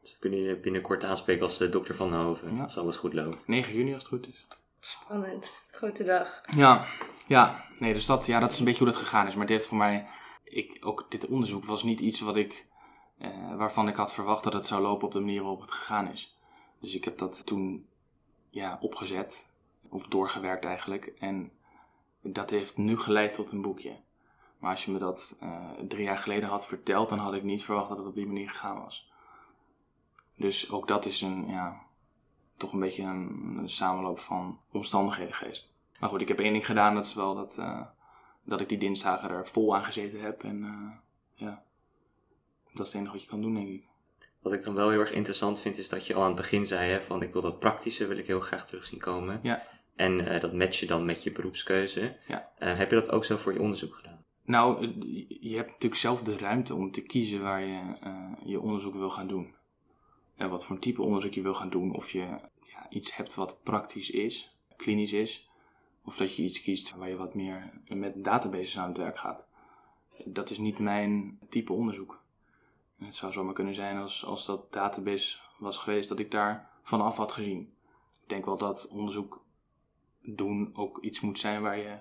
Dus 0.00 0.12
we 0.12 0.18
kunnen 0.18 0.40
je 0.40 0.56
binnenkort 0.56 1.04
aanspreken 1.04 1.42
als 1.42 1.58
de 1.58 1.68
dokter 1.68 1.94
van 1.94 2.14
Hoven, 2.14 2.56
Ja. 2.56 2.62
als 2.62 2.78
alles 2.78 2.96
goed 2.96 3.12
loopt. 3.12 3.46
9 3.48 3.74
juni 3.74 3.94
als 3.94 4.02
het 4.02 4.12
goed 4.12 4.28
is. 4.28 4.46
Spannend. 4.80 5.54
Grote 5.70 6.04
dag. 6.04 6.40
Ja, 6.56 6.86
ja. 7.26 7.64
Nee, 7.78 7.92
dus 7.92 8.06
dat, 8.06 8.26
ja, 8.26 8.38
dat 8.38 8.52
is 8.52 8.58
een 8.58 8.64
beetje 8.64 8.84
hoe 8.84 8.92
dat 8.92 9.02
gegaan 9.02 9.26
is. 9.26 9.32
Maar 9.32 9.40
het 9.42 9.50
heeft 9.50 9.66
voor 9.66 9.76
mij, 9.78 10.06
ik, 10.44 10.76
ook 10.80 11.10
dit 11.10 11.26
onderzoek 11.26 11.64
was 11.64 11.82
niet 11.82 12.00
iets 12.00 12.20
wat 12.20 12.36
ik, 12.36 12.66
eh, 13.18 13.56
waarvan 13.56 13.88
ik 13.88 13.96
had 13.96 14.12
verwacht 14.12 14.44
dat 14.44 14.52
het 14.52 14.66
zou 14.66 14.82
lopen 14.82 15.06
op 15.06 15.12
de 15.12 15.20
manier 15.20 15.40
waarop 15.40 15.60
het 15.60 15.72
gegaan 15.72 16.10
is. 16.10 16.38
Dus 16.80 16.94
ik 16.94 17.04
heb 17.04 17.18
dat 17.18 17.46
toen, 17.46 17.86
ja, 18.54 18.78
opgezet. 18.80 19.52
Of 19.88 20.06
doorgewerkt 20.06 20.64
eigenlijk. 20.64 21.06
En 21.06 21.52
dat 22.20 22.50
heeft 22.50 22.76
nu 22.76 22.98
geleid 22.98 23.34
tot 23.34 23.52
een 23.52 23.62
boekje. 23.62 23.96
Maar 24.58 24.70
als 24.70 24.84
je 24.84 24.90
me 24.90 24.98
dat 24.98 25.36
eh, 25.40 25.70
drie 25.88 26.04
jaar 26.04 26.18
geleden 26.18 26.48
had 26.48 26.66
verteld, 26.66 27.08
dan 27.08 27.18
had 27.18 27.34
ik 27.34 27.42
niet 27.42 27.64
verwacht 27.64 27.88
dat 27.88 27.98
het 27.98 28.06
op 28.06 28.14
die 28.14 28.26
manier 28.26 28.50
gegaan 28.50 28.80
was. 28.80 29.12
Dus 30.36 30.70
ook 30.70 30.88
dat 30.88 31.04
is 31.04 31.20
een, 31.20 31.46
ja, 31.48 31.82
toch 32.56 32.72
een 32.72 32.80
beetje 32.80 33.02
een, 33.02 33.62
samenloop 33.70 34.18
van 34.18 34.60
omstandigheden 34.70 35.34
geweest. 35.34 35.72
Maar 36.00 36.08
goed, 36.08 36.20
ik 36.20 36.28
heb 36.28 36.40
één 36.40 36.52
ding 36.52 36.66
gedaan, 36.66 36.94
dat 36.94 37.04
is 37.04 37.14
wel 37.14 37.34
dat, 37.34 37.58
eh, 37.58 37.80
dat 38.42 38.60
ik 38.60 38.68
die 38.68 38.78
dinsdagen 38.78 39.30
er 39.30 39.48
vol 39.48 39.76
aan 39.76 39.84
gezeten 39.84 40.20
heb. 40.20 40.42
En 40.42 40.64
eh, 40.64 40.96
ja, 41.34 41.62
dat 42.72 42.86
is 42.86 42.92
het 42.92 42.94
enige 42.94 43.12
wat 43.12 43.22
je 43.22 43.28
kan 43.28 43.40
doen, 43.40 43.54
denk 43.54 43.68
ik. 43.68 43.86
Wat 44.44 44.52
ik 44.52 44.62
dan 44.62 44.74
wel 44.74 44.90
heel 44.90 45.00
erg 45.00 45.12
interessant 45.12 45.60
vind, 45.60 45.78
is 45.78 45.88
dat 45.88 46.06
je 46.06 46.14
al 46.14 46.20
aan 46.20 46.26
het 46.26 46.36
begin 46.36 46.66
zei 46.66 46.90
hè, 46.90 47.00
van 47.00 47.22
ik 47.22 47.32
wil 47.32 47.42
dat 47.42 47.58
praktische 47.58 48.06
wil 48.06 48.18
ik 48.18 48.26
heel 48.26 48.40
graag 48.40 48.66
terug 48.66 48.84
zien 48.84 48.98
komen. 48.98 49.40
Ja. 49.42 49.62
En 49.96 50.26
eh, 50.26 50.40
dat 50.40 50.52
match 50.52 50.80
je 50.80 50.86
dan 50.86 51.04
met 51.04 51.22
je 51.22 51.32
beroepskeuze. 51.32 52.16
Ja. 52.28 52.52
Eh, 52.58 52.76
heb 52.76 52.90
je 52.90 52.96
dat 52.96 53.10
ook 53.10 53.24
zo 53.24 53.36
voor 53.36 53.52
je 53.52 53.60
onderzoek 53.60 53.94
gedaan? 53.94 54.24
Nou, 54.44 54.84
eh, 54.84 54.90
je 55.40 55.56
hebt 55.56 55.70
natuurlijk 55.70 56.00
zelf 56.00 56.22
de 56.22 56.36
ruimte 56.36 56.74
om 56.74 56.90
te 56.90 57.02
kiezen 57.02 57.42
waar 57.42 57.64
je 57.64 57.96
je 58.44 58.60
onderzoek 58.60 58.94
wil 58.94 59.10
gaan 59.10 59.28
doen. 59.28 59.54
En 60.36 60.50
wat 60.50 60.64
voor 60.64 60.74
een 60.74 60.82
type 60.82 61.02
onderzoek 61.02 61.32
je 61.32 61.42
wil 61.42 61.54
gaan 61.54 61.70
doen. 61.70 61.94
Of 61.94 62.10
je 62.10 62.20
ja, 62.60 62.86
iets 62.90 63.16
hebt 63.16 63.34
wat 63.34 63.60
praktisch 63.62 64.10
is, 64.10 64.58
klinisch 64.76 65.12
is. 65.12 65.50
Of 66.04 66.16
dat 66.16 66.36
je 66.36 66.42
iets 66.42 66.62
kiest 66.62 66.96
waar 66.96 67.08
je 67.08 67.16
wat 67.16 67.34
meer 67.34 67.80
met 67.86 68.24
databases 68.24 68.78
aan 68.78 68.88
het 68.88 68.98
werk 68.98 69.18
gaat. 69.18 69.48
Dat 70.24 70.50
is 70.50 70.58
niet 70.58 70.78
mijn 70.78 71.38
type 71.48 71.72
onderzoek. 71.72 72.23
Het 72.98 73.14
zou 73.14 73.32
zomaar 73.32 73.54
kunnen 73.54 73.74
zijn 73.74 73.96
als, 73.96 74.24
als 74.24 74.46
dat 74.46 74.72
database 74.72 75.38
was 75.58 75.78
geweest 75.78 76.08
dat 76.08 76.18
ik 76.18 76.30
daar 76.30 76.70
vanaf 76.82 77.16
had 77.16 77.32
gezien. 77.32 77.74
Ik 78.22 78.28
denk 78.28 78.44
wel 78.44 78.58
dat 78.58 78.88
onderzoek 78.88 79.44
doen 80.20 80.70
ook 80.74 80.98
iets 80.98 81.20
moet 81.20 81.38
zijn 81.38 81.62
waar 81.62 81.78
je 81.78 81.98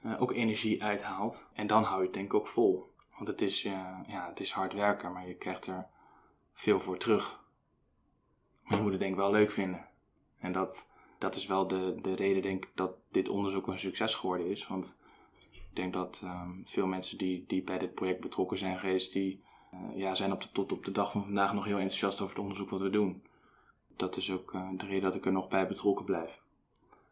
eh, 0.00 0.22
ook 0.22 0.32
energie 0.32 0.82
uithaalt. 0.82 1.50
En 1.54 1.66
dan 1.66 1.82
hou 1.82 1.98
je 1.98 2.04
het 2.04 2.14
denk 2.14 2.26
ik 2.26 2.34
ook 2.34 2.46
vol. 2.46 2.92
Want 3.14 3.26
het 3.26 3.42
is, 3.42 3.64
eh, 3.64 3.98
ja, 4.06 4.28
het 4.28 4.40
is 4.40 4.52
hard 4.52 4.72
werken, 4.72 5.12
maar 5.12 5.28
je 5.28 5.34
krijgt 5.34 5.66
er 5.66 5.86
veel 6.52 6.80
voor 6.80 6.98
terug. 6.98 7.40
Maar 8.64 8.76
je 8.76 8.82
moet 8.82 8.92
het 8.92 9.00
denk 9.00 9.12
ik 9.12 9.18
wel 9.18 9.30
leuk 9.30 9.50
vinden. 9.50 9.88
En 10.38 10.52
dat, 10.52 10.92
dat 11.18 11.34
is 11.34 11.46
wel 11.46 11.66
de, 11.66 11.94
de 12.02 12.14
reden 12.14 12.42
denk 12.42 12.64
ik 12.64 12.70
dat 12.74 12.92
dit 13.10 13.28
onderzoek 13.28 13.66
een 13.66 13.78
succes 13.78 14.14
geworden 14.14 14.46
is. 14.46 14.66
Want 14.66 14.98
ik 15.50 15.62
denk 15.72 15.92
dat 15.92 16.20
ehm, 16.22 16.50
veel 16.64 16.86
mensen 16.86 17.18
die, 17.18 17.44
die 17.46 17.62
bij 17.62 17.78
dit 17.78 17.94
project 17.94 18.20
betrokken 18.20 18.58
zijn 18.58 18.78
geweest, 18.78 19.12
die 19.12 19.42
ja, 19.94 20.14
zijn 20.14 20.32
op 20.32 20.40
de, 20.40 20.48
tot 20.52 20.72
op 20.72 20.84
de 20.84 20.92
dag 20.92 21.10
van 21.12 21.24
vandaag 21.24 21.54
nog 21.54 21.64
heel 21.64 21.76
enthousiast 21.78 22.20
over 22.20 22.34
het 22.34 22.42
onderzoek 22.42 22.70
wat 22.70 22.80
we 22.80 22.90
doen. 22.90 23.22
Dat 23.96 24.16
is 24.16 24.30
ook 24.32 24.54
eh, 24.54 24.68
de 24.76 24.84
reden 24.86 25.02
dat 25.02 25.14
ik 25.14 25.26
er 25.26 25.32
nog 25.32 25.48
bij 25.48 25.66
betrokken 25.68 26.04
blijf. 26.04 26.40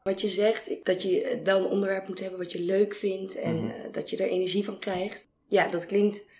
Wat 0.02 0.20
je 0.20 0.28
zegt, 0.28 0.84
dat 0.84 1.02
je 1.02 1.40
wel 1.44 1.58
een 1.58 1.70
onderwerp 1.70 2.08
moet 2.08 2.20
hebben 2.20 2.38
wat 2.38 2.52
je 2.52 2.60
leuk 2.60 2.94
vindt 2.94 3.34
en 3.34 3.56
Mhm. 3.64 3.70
eh, 3.70 3.92
dat 3.92 4.10
je 4.10 4.16
er 4.16 4.28
energie 4.28 4.64
van 4.64 4.78
krijgt. 4.78 5.28
Ja, 5.48 5.68
dat 5.68 5.86
klinkt 5.86 6.30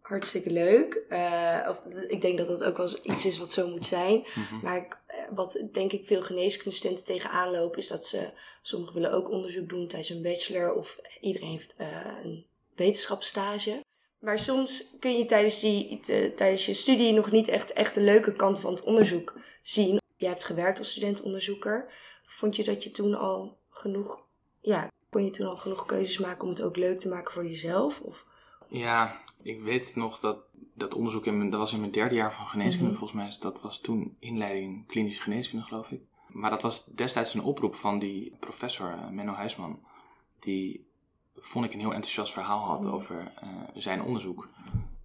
hartstikke 0.00 0.50
leuk. 0.50 0.94
Eh, 1.08 1.66
of, 1.70 1.84
ik 2.08 2.20
denk 2.20 2.38
dat 2.38 2.46
dat 2.46 2.64
ook 2.64 2.76
wel 2.76 2.88
iets 3.02 3.24
is 3.26 3.38
wat 3.38 3.52
zo 3.52 3.68
moet 3.68 3.86
zijn. 3.86 4.24
Maar 4.62 4.76
ik, 4.76 4.98
eh, 5.06 5.18
wat 5.34 5.68
denk 5.72 5.92
ik 5.92 6.06
veel 6.06 6.22
geneeskundestudenten 6.22 7.04
tegenaan 7.04 7.50
lopen, 7.50 7.78
is 7.78 7.88
dat 7.88 8.06
ze, 8.06 8.30
sommigen 8.62 8.94
willen 8.94 9.12
ook 9.12 9.30
onderzoek 9.30 9.68
doen 9.68 9.88
tijdens 9.88 10.10
een 10.10 10.22
bachelor 10.22 10.74
of 10.74 10.98
iedereen 11.20 11.48
heeft 11.50 11.74
eh, 11.76 12.06
een 12.24 12.46
wetenschapsstage. 12.74 13.80
Maar 14.24 14.38
soms 14.38 14.96
kun 15.00 15.16
je 15.18 15.24
tijdens, 15.24 15.60
die, 15.60 16.00
tijdens 16.36 16.66
je 16.66 16.74
studie 16.74 17.12
nog 17.12 17.30
niet 17.30 17.48
echt, 17.48 17.72
echt 17.72 17.94
de 17.94 18.00
leuke 18.00 18.32
kant 18.32 18.60
van 18.60 18.72
het 18.72 18.82
onderzoek 18.82 19.38
zien. 19.62 20.00
Je 20.16 20.26
hebt 20.26 20.44
gewerkt 20.44 20.78
als 20.78 20.90
studentonderzoeker. 20.90 21.92
Vond 22.26 22.56
je 22.56 22.64
dat 22.64 22.82
je 22.84 22.90
toen 22.90 23.14
al 23.14 23.58
genoeg, 23.70 24.18
ja, 24.60 24.88
kon 25.10 25.24
je 25.24 25.30
toen 25.30 25.46
al 25.46 25.56
genoeg 25.56 25.86
keuzes 25.86 26.18
maken 26.18 26.42
om 26.42 26.48
het 26.48 26.62
ook 26.62 26.76
leuk 26.76 27.00
te 27.00 27.08
maken 27.08 27.32
voor 27.32 27.46
jezelf? 27.46 28.00
Of, 28.00 28.26
Ja, 28.68 29.20
ik 29.42 29.62
weet 29.62 29.96
nog 29.96 30.18
dat 30.20 30.36
dat 30.74 30.94
onderzoek, 30.94 31.26
in 31.26 31.36
mijn, 31.38 31.50
dat 31.50 31.60
was 31.60 31.72
in 31.72 31.80
mijn 31.80 31.92
derde 31.92 32.14
jaar 32.14 32.34
van 32.34 32.46
geneeskunde 32.46 32.90
Mhm. 32.90 32.98
volgens 32.98 33.20
mij. 33.20 33.36
Dat 33.40 33.60
was 33.60 33.80
toen 33.80 34.16
inleiding 34.18 34.86
klinische 34.86 35.22
geneeskunde 35.22 35.64
geloof 35.64 35.90
ik. 35.90 36.00
Maar 36.28 36.50
dat 36.50 36.62
was 36.62 36.84
destijds 36.84 37.34
een 37.34 37.42
oproep 37.42 37.74
van 37.74 37.98
die 37.98 38.36
professor 38.40 38.90
eh, 38.92 39.08
Menno 39.08 39.32
Huisman. 39.32 39.80
Die 40.38 40.86
vond 41.44 41.64
ik 41.64 41.72
een 41.72 41.80
heel 41.80 41.94
enthousiast 41.94 42.32
verhaal 42.32 42.66
had 42.66 42.80
Mhm. 42.82 42.92
over 42.92 43.32
eh, 43.36 43.48
zijn 43.74 44.02
onderzoek. 44.02 44.48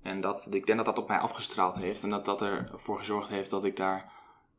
En 0.01 0.21
dat, 0.21 0.53
ik 0.53 0.65
denk 0.65 0.77
dat 0.77 0.85
dat 0.85 0.97
op 0.97 1.07
mij 1.07 1.17
afgestraald 1.19 1.75
heeft. 1.75 2.03
En 2.03 2.09
dat 2.09 2.25
dat 2.25 2.41
ervoor 2.41 2.97
gezorgd 2.97 3.29
heeft 3.29 3.49
dat 3.49 3.63
ik 3.63 3.75
daar 3.75 4.11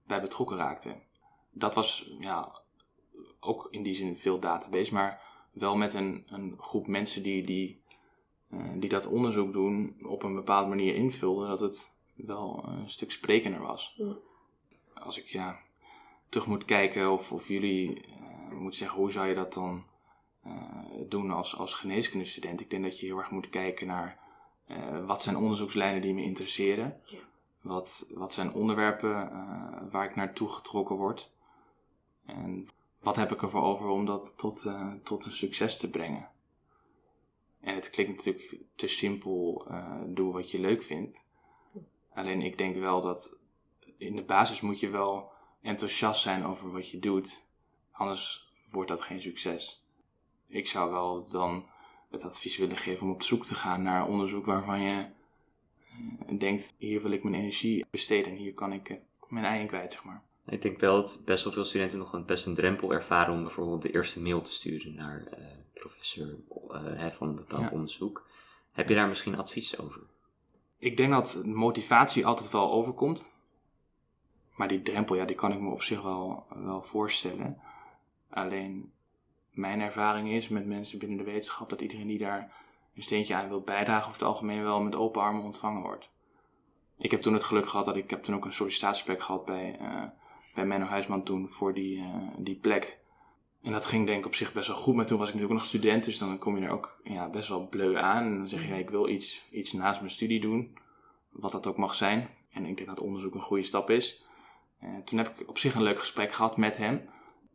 bij 0.06 0.20
betrokken 0.20 0.56
raakte. 0.56 0.96
Dat 1.50 1.74
was 1.74 2.10
ja, 2.18 2.60
ook 3.40 3.68
in 3.70 3.82
die 3.82 3.94
zin 3.94 4.16
veel 4.16 4.38
database, 4.38 4.92
maar 4.94 5.20
wel 5.52 5.76
met 5.76 5.94
een, 5.94 6.26
een 6.28 6.54
groep 6.58 6.86
mensen 6.86 7.22
die, 7.22 7.44
die, 7.46 7.82
eh, 8.50 8.58
die 8.74 8.88
dat 8.88 9.06
onderzoek 9.06 9.52
doen 9.52 9.96
op 10.02 10.22
een 10.22 10.34
bepaalde 10.34 10.68
manier 10.68 10.94
invulden, 10.94 11.48
dat 11.48 11.60
het 11.60 11.96
wel 12.14 12.64
een 12.66 12.90
stuk 12.90 13.10
sprekender 13.10 13.60
was. 13.60 13.94
Ja. 13.96 14.14
Als 14.94 15.18
ik 15.18 15.26
ja, 15.26 15.58
terug 16.28 16.46
moet 16.46 16.64
kijken 16.64 17.12
of, 17.12 17.32
of 17.32 17.48
jullie 17.48 18.04
eh 18.04 18.30
moeten 18.50 18.78
zeggen, 18.78 18.98
hoe 18.98 19.12
zou 19.12 19.28
je 19.28 19.34
dat 19.34 19.52
dan 19.54 19.84
doen 21.08 21.30
als, 21.30 21.56
als 21.56 21.74
geneeskundestudent? 21.74 22.60
Ik 22.60 22.70
denk 22.70 22.82
dat 22.82 23.00
je 23.00 23.06
heel 23.06 23.18
erg 23.18 23.30
moet 23.30 23.48
kijken 23.48 23.86
naar 23.86 24.18
eh, 24.66 25.06
wat 25.06 25.22
zijn 25.22 25.36
onderzoekslijnen 25.36 26.02
die 26.02 26.14
me 26.14 26.22
interesseren. 26.22 27.00
Ja. 27.04 27.18
Wat, 27.60 28.10
wat 28.14 28.32
zijn 28.32 28.52
onderwerpen 28.52 29.30
eh, 29.30 29.82
waar 29.90 30.04
ik 30.04 30.16
naartoe 30.16 30.48
getrokken 30.48 30.96
word? 30.96 31.32
En 32.26 32.68
wat 33.00 33.16
heb 33.16 33.32
ik 33.32 33.42
ervoor 33.42 33.62
over 33.62 33.88
om 33.88 34.06
dat 34.06 34.38
tot, 34.38 34.64
eh, 34.64 34.92
tot 35.02 35.24
een 35.24 35.32
succes 35.32 35.78
te 35.78 35.90
brengen? 35.90 36.28
En 37.60 37.74
het 37.74 37.90
klinkt 37.90 38.16
natuurlijk 38.16 38.56
te 38.74 38.88
simpel, 38.88 39.66
eh, 39.68 40.00
doe 40.06 40.32
wat 40.32 40.50
je 40.50 40.58
leuk 40.58 40.82
vindt. 40.82 41.28
Alleen 42.14 42.42
ik 42.42 42.58
denk 42.58 42.76
wel 42.76 43.00
dat 43.00 43.36
in 43.96 44.16
de 44.16 44.22
basis 44.22 44.60
moet 44.60 44.80
je 44.80 44.88
wel 44.88 45.30
enthousiast 45.62 46.22
zijn 46.22 46.44
over 46.44 46.72
wat 46.72 46.90
je 46.90 46.98
doet. 46.98 47.46
Anders 47.90 48.52
wordt 48.70 48.88
dat 48.88 49.02
geen 49.02 49.20
succes. 49.20 49.88
Ik 50.50 50.66
zou 50.66 50.90
wel 50.90 51.28
dan 51.28 51.66
het 52.10 52.24
advies 52.24 52.56
willen 52.56 52.76
geven 52.76 53.06
om 53.06 53.12
op 53.12 53.22
zoek 53.22 53.44
te 53.44 53.54
gaan 53.54 53.82
naar 53.82 54.06
onderzoek 54.06 54.46
waarvan 54.46 54.80
je 54.80 55.06
eh, 56.26 56.38
denkt, 56.38 56.74
hier 56.78 57.02
wil 57.02 57.10
ik 57.10 57.22
mijn 57.22 57.34
energie 57.34 57.86
besteden 57.90 58.32
en 58.32 58.38
hier 58.38 58.54
kan 58.54 58.72
ik 58.72 58.88
eh, 58.88 58.96
mijn 59.28 59.44
ei 59.44 59.60
in 59.60 59.66
kwijt, 59.66 59.92
zeg 59.92 60.04
maar. 60.04 60.22
Ik 60.46 60.62
denk 60.62 60.80
wel 60.80 60.94
dat 60.94 61.22
best 61.24 61.44
wel 61.44 61.52
veel 61.52 61.64
studenten 61.64 61.98
nog 61.98 62.12
een, 62.12 62.26
best 62.26 62.46
een 62.46 62.54
drempel 62.54 62.92
ervaren 62.92 63.34
om 63.34 63.42
bijvoorbeeld 63.42 63.82
de 63.82 63.92
eerste 63.92 64.20
mail 64.20 64.42
te 64.42 64.52
sturen 64.52 64.94
naar 64.94 65.26
eh, 65.26 65.44
professor 65.74 66.36
hè, 66.72 67.10
van 67.10 67.28
een 67.28 67.34
bepaald 67.34 67.62
Ja. 67.62 67.70
onderzoek. 67.70 68.28
Heb 68.72 68.88
je 68.88 68.94
daar 68.94 69.08
misschien 69.08 69.36
advies 69.36 69.78
over? 69.78 70.00
Ik 70.78 70.96
denk 70.96 71.10
dat 71.10 71.42
motivatie 71.44 72.26
altijd 72.26 72.50
wel 72.50 72.72
overkomt. 72.72 73.38
Maar 74.54 74.68
die 74.68 74.82
drempel, 74.82 75.16
ja, 75.16 75.24
die 75.24 75.36
kan 75.36 75.52
ik 75.52 75.60
me 75.60 75.70
op 75.70 75.82
zich 75.82 76.02
wel, 76.02 76.46
wel 76.48 76.82
voorstellen. 76.82 77.60
Alleen 78.30 78.92
mijn 79.50 79.80
ervaring 79.80 80.28
is 80.28 80.48
met 80.48 80.66
mensen 80.66 80.98
binnen 80.98 81.18
de 81.18 81.24
wetenschap 81.24 81.70
dat 81.70 81.80
iedereen 81.80 82.06
die 82.06 82.18
daar 82.18 82.52
een 82.94 83.02
steentje 83.02 83.34
aan 83.34 83.48
wil 83.48 83.60
bijdragen, 83.60 84.08
over 84.08 84.20
het 84.20 84.28
algemeen 84.28 84.62
wel 84.62 84.80
met 84.80 84.96
open 84.96 85.22
armen 85.22 85.42
ontvangen 85.42 85.82
wordt. 85.82 86.10
Ik 86.98 87.10
heb 87.10 87.20
toen 87.20 87.32
het 87.32 87.44
geluk 87.44 87.68
gehad 87.68 87.84
dat 87.84 87.96
ik, 87.96 88.10
heb 88.10 88.22
toen 88.22 88.34
ook 88.34 88.44
een 88.44 88.52
sollicitatieplek 88.52 89.22
gehad 89.22 89.44
bij, 89.44 89.76
eh, 89.80 90.02
bij 90.54 90.66
Menno 90.66 90.86
Huisman 90.86 91.24
toen 91.24 91.48
voor 91.48 91.74
die, 91.74 91.98
eh, 91.98 92.28
die 92.38 92.56
plek. 92.56 92.98
En 93.62 93.72
dat 93.72 93.86
ging 93.86 94.06
denk 94.06 94.18
ik 94.18 94.26
op 94.26 94.34
zich 94.34 94.52
best 94.52 94.68
wel 94.68 94.76
goed, 94.76 94.94
maar 94.94 95.06
toen 95.06 95.18
was 95.18 95.28
ik 95.28 95.34
natuurlijk 95.34 95.60
nog 95.60 95.68
student, 95.68 96.04
dus 96.04 96.18
dan 96.18 96.38
kom 96.38 96.58
je 96.58 96.64
er 96.64 96.72
ook 96.72 97.00
ja, 97.02 97.28
best 97.28 97.48
wel 97.48 97.68
bleu 97.68 97.96
aan. 97.96 98.24
En 98.24 98.36
dan 98.36 98.48
zeg 98.48 98.62
je, 98.62 98.68
ja, 98.68 98.74
ik 98.74 98.90
wil 98.90 99.08
iets, 99.08 99.48
iets 99.50 99.72
naast 99.72 100.00
mijn 100.00 100.12
studie 100.12 100.40
doen, 100.40 100.78
wat 101.30 101.52
dat 101.52 101.66
ook 101.66 101.76
mag 101.76 101.94
zijn. 101.94 102.28
En 102.52 102.66
ik 102.66 102.76
denk 102.76 102.88
dat 102.88 103.00
onderzoek 103.00 103.34
een 103.34 103.40
goede 103.40 103.62
stap 103.62 103.90
is. 103.90 104.24
Eh, 104.80 104.88
toen 105.04 105.18
heb 105.18 105.40
ik 105.40 105.48
op 105.48 105.58
zich 105.58 105.74
een 105.74 105.82
leuk 105.82 105.98
gesprek 105.98 106.32
gehad 106.32 106.56
met 106.56 106.76
hem. 106.76 107.08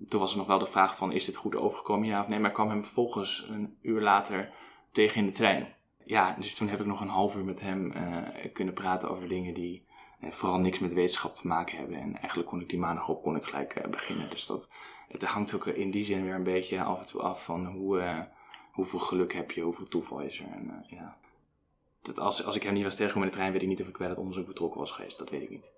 Toen 0.08 0.20
was 0.20 0.32
er 0.32 0.38
nog 0.38 0.48
wel 0.48 0.60
de 0.60 0.66
vraag 0.66 0.96
van, 0.96 1.12
is 1.12 1.26
dit 1.26 1.36
goed 1.36 1.56
overgekomen, 1.56 2.08
ja 2.08 2.22
of 2.22 2.28
nee? 2.28 2.40
Maar 2.40 2.50
ik 2.50 2.56
kwam 2.56 2.70
hem 2.70 2.84
vervolgens 2.84 3.48
een 3.50 3.78
uur 3.82 4.02
later 4.02 4.54
tegen 4.92 5.22
in 5.22 5.26
de 5.26 5.34
trein. 5.34 5.76
Ja, 6.06 6.36
dus 6.40 6.56
toen 6.56 6.68
heb 6.68 6.80
ik 6.80 6.86
nog 6.86 7.02
een 7.02 7.08
half 7.08 7.36
uur 7.36 7.44
met 7.46 7.62
hem 7.62 7.92
eh, 7.92 8.52
kunnen 8.54 8.74
praten 8.74 9.10
over 9.10 9.28
dingen 9.28 9.54
die 9.54 9.86
eh, 10.20 10.32
vooral 10.32 10.60
niks 10.60 10.80
met 10.80 10.94
wetenschap 10.94 11.36
te 11.36 11.48
maken 11.48 11.78
hebben. 11.78 11.98
En 11.98 12.18
eigenlijk 12.18 12.48
kon 12.48 12.62
ik 12.62 12.70
die 12.70 12.80
maandag 12.80 13.10
op 13.10 13.24
kon 13.24 13.36
ik 13.36 13.44
gelijk 13.44 13.76
eh, 13.76 13.90
beginnen. 13.90 14.30
Dus 14.30 14.46
dat, 14.46 14.70
het 15.08 15.24
hangt 15.24 15.54
ook 15.54 15.66
in 15.66 15.92
die 15.92 16.04
zin 16.04 16.24
weer 16.24 16.34
een 16.34 16.44
beetje 16.44 16.84
af 16.84 17.00
en 17.00 17.08
toe 17.08 17.22
af 17.22 17.44
van 17.44 17.66
hoe, 17.66 18.28
hoeveel 18.72 19.00
geluk 19.00 19.34
heb 19.34 19.52
je, 19.52 19.62
hoeveel 19.62 19.88
toeval 19.88 20.20
is 20.20 20.40
er. 20.40 20.48
En, 20.52 20.86
ja. 20.88 21.18
dat 22.02 22.20
als, 22.20 22.46
als 22.46 22.56
ik 22.56 22.64
hem 22.64 22.74
niet 22.74 22.84
was 22.84 22.96
tegengekomen 22.96 23.28
in 23.28 23.34
de 23.34 23.40
trein, 23.40 23.54
weet 23.54 23.62
ik 23.62 23.68
niet 23.68 23.82
of 23.82 23.88
ik 23.88 23.98
bij 23.98 24.08
dat 24.08 24.18
onderzoek 24.18 24.48
betrokken 24.48 24.80
was 24.80 24.92
geweest. 24.92 25.18
Dat 25.18 25.30
weet 25.30 25.42
ik 25.42 25.50
niet. 25.50 25.74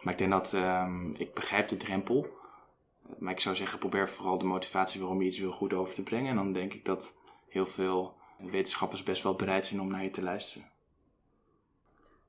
Maar 0.00 0.12
ik 0.12 0.18
denk 0.18 0.30
dat, 0.30 0.54
ehm, 0.54 1.14
ik 1.14 1.34
begrijp 1.34 1.68
de 1.68 1.76
drempel. 1.76 2.40
Maar 3.18 3.32
ik 3.32 3.40
zou 3.40 3.56
zeggen, 3.56 3.78
probeer 3.78 4.08
vooral 4.08 4.38
de 4.38 4.44
motivatie 4.44 5.00
waarom 5.00 5.20
je 5.20 5.28
iets 5.28 5.38
wil 5.38 5.52
goed 5.52 5.72
over 5.72 5.94
te 5.94 6.02
brengen. 6.02 6.30
En 6.30 6.36
dan 6.36 6.52
denk 6.52 6.72
ik 6.72 6.84
dat 6.84 7.18
heel 7.48 7.66
veel 7.66 8.14
wetenschappers 8.38 9.02
best 9.02 9.22
wel 9.22 9.34
bereid 9.34 9.66
zijn 9.66 9.80
om 9.80 9.90
naar 9.90 10.02
je 10.02 10.10
te 10.10 10.22
luisteren. 10.22 10.70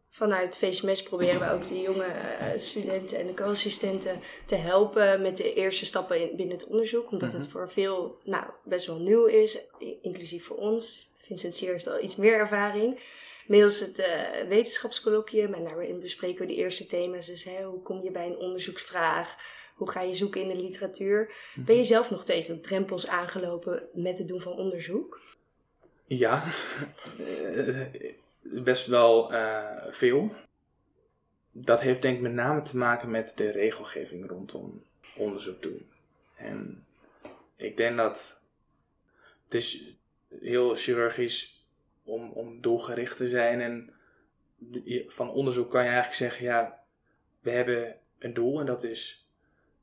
Vanuit 0.10 0.58
VSMS 0.58 1.04
proberen 1.04 1.40
we 1.40 1.52
ook 1.52 1.68
de 1.68 1.82
jonge 1.82 2.04
eh, 2.04 2.60
studenten 2.60 3.20
en 3.20 3.28
de 3.28 3.34
co-assistenten 3.34 4.20
te 4.46 4.56
helpen 4.56 5.22
met 5.22 5.38
de 5.38 5.54
eerste 5.54 5.86
stappen 5.86 6.22
in, 6.22 6.36
binnen 6.36 6.58
het 6.58 6.68
onderzoek. 6.68 7.12
Omdat 7.12 7.32
het 7.32 7.48
voor 7.48 7.70
veel 7.70 8.18
nou, 8.24 8.46
best 8.64 8.86
wel 8.86 8.98
nieuw 8.98 9.26
is, 9.26 9.58
inclusief 10.02 10.46
voor 10.46 10.58
ons. 10.58 11.12
Vincent 11.18 11.56
Sier 11.56 11.72
heeft 11.72 11.88
al 11.88 12.04
iets 12.04 12.16
meer 12.16 12.38
ervaring. 12.38 13.00
Middels 13.48 13.80
het 13.80 14.00
eh, 14.00 14.48
wetenschapscolloquium 14.48 15.54
en 15.54 15.64
daarin 15.64 16.00
bespreken 16.00 16.40
we 16.40 16.54
de 16.54 16.56
eerste 16.56 16.86
thema's. 16.86 17.26
Dus 17.26 17.44
hè, 17.44 17.64
hoe 17.64 17.82
kom 17.82 18.04
je 18.04 18.12
bij 18.12 18.26
een 18.26 18.38
onderzoeksvraag? 18.38 19.36
Hoe 19.74 19.92
ga 19.92 20.02
je 20.02 20.16
zoeken 20.16 20.42
in 20.42 20.48
de 20.48 20.62
literatuur? 20.62 21.34
Ben 21.56 21.76
je 21.76 21.84
zelf 21.84 22.10
nog 22.10 22.26
tegen 22.26 22.62
drempels 22.62 23.08
aangelopen 23.08 23.84
met 23.94 24.18
het 24.18 24.28
doen 24.28 24.42
van 24.42 24.54
onderzoek? 24.54 25.22
Ja, 26.06 26.44
eh, 27.48 27.86
best 28.42 28.88
wel 28.88 29.34
eh, 29.34 29.86
veel. 29.90 30.32
dat 31.52 31.82
heeft 31.82 32.02
denk 32.02 32.16
ik 32.16 32.22
met 32.22 32.34
name 32.34 32.62
te 32.62 32.78
maken 32.78 33.12
met 33.12 33.34
de 33.36 33.52
regelgeving 33.52 34.30
rondom 34.30 34.84
onderzoek 35.16 35.62
doen. 35.62 35.92
En 36.36 36.86
ik 37.56 37.78
denk 37.78 37.98
dat 37.98 38.42
het 39.44 39.54
is 39.54 39.96
heel 40.42 40.76
chirurgisch 40.76 41.66
om, 42.04 42.32
om 42.32 42.62
doelgericht 42.62 43.18
te 43.18 43.30
zijn. 43.30 43.62
En 43.62 43.94
van 45.08 45.32
onderzoek 45.32 45.72
kan 45.72 45.84
je 45.84 45.90
eigenlijk 45.90 46.18
zeggen, 46.18 46.46
ja, 46.46 46.84
we 47.40 47.52
hebben 47.52 47.96
een 48.20 48.34
doel 48.34 48.60
en 48.60 48.66
dat 48.66 48.84
is 48.84 49.23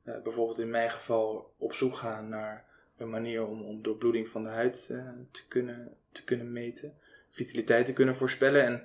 uh, 0.03 0.21
bijvoorbeeld 0.21 0.59
in 0.59 0.69
mijn 0.69 0.89
geval 0.89 1.53
op 1.57 1.73
zoek 1.73 1.95
gaan 1.95 2.29
naar 2.29 2.65
een 2.97 3.09
manier 3.09 3.45
om, 3.45 3.61
om 3.61 3.81
doorbloeding 3.81 4.27
van 4.29 4.43
de 4.43 4.49
huid 4.49 4.89
uh, 4.91 5.09
te, 5.31 5.47
kunnen, 5.47 5.95
te 6.11 6.23
kunnen 6.23 6.51
meten, 6.51 6.97
vitaliteit 7.29 7.85
te 7.85 7.93
kunnen 7.93 8.15
voorspellen. 8.15 8.63
En 8.63 8.83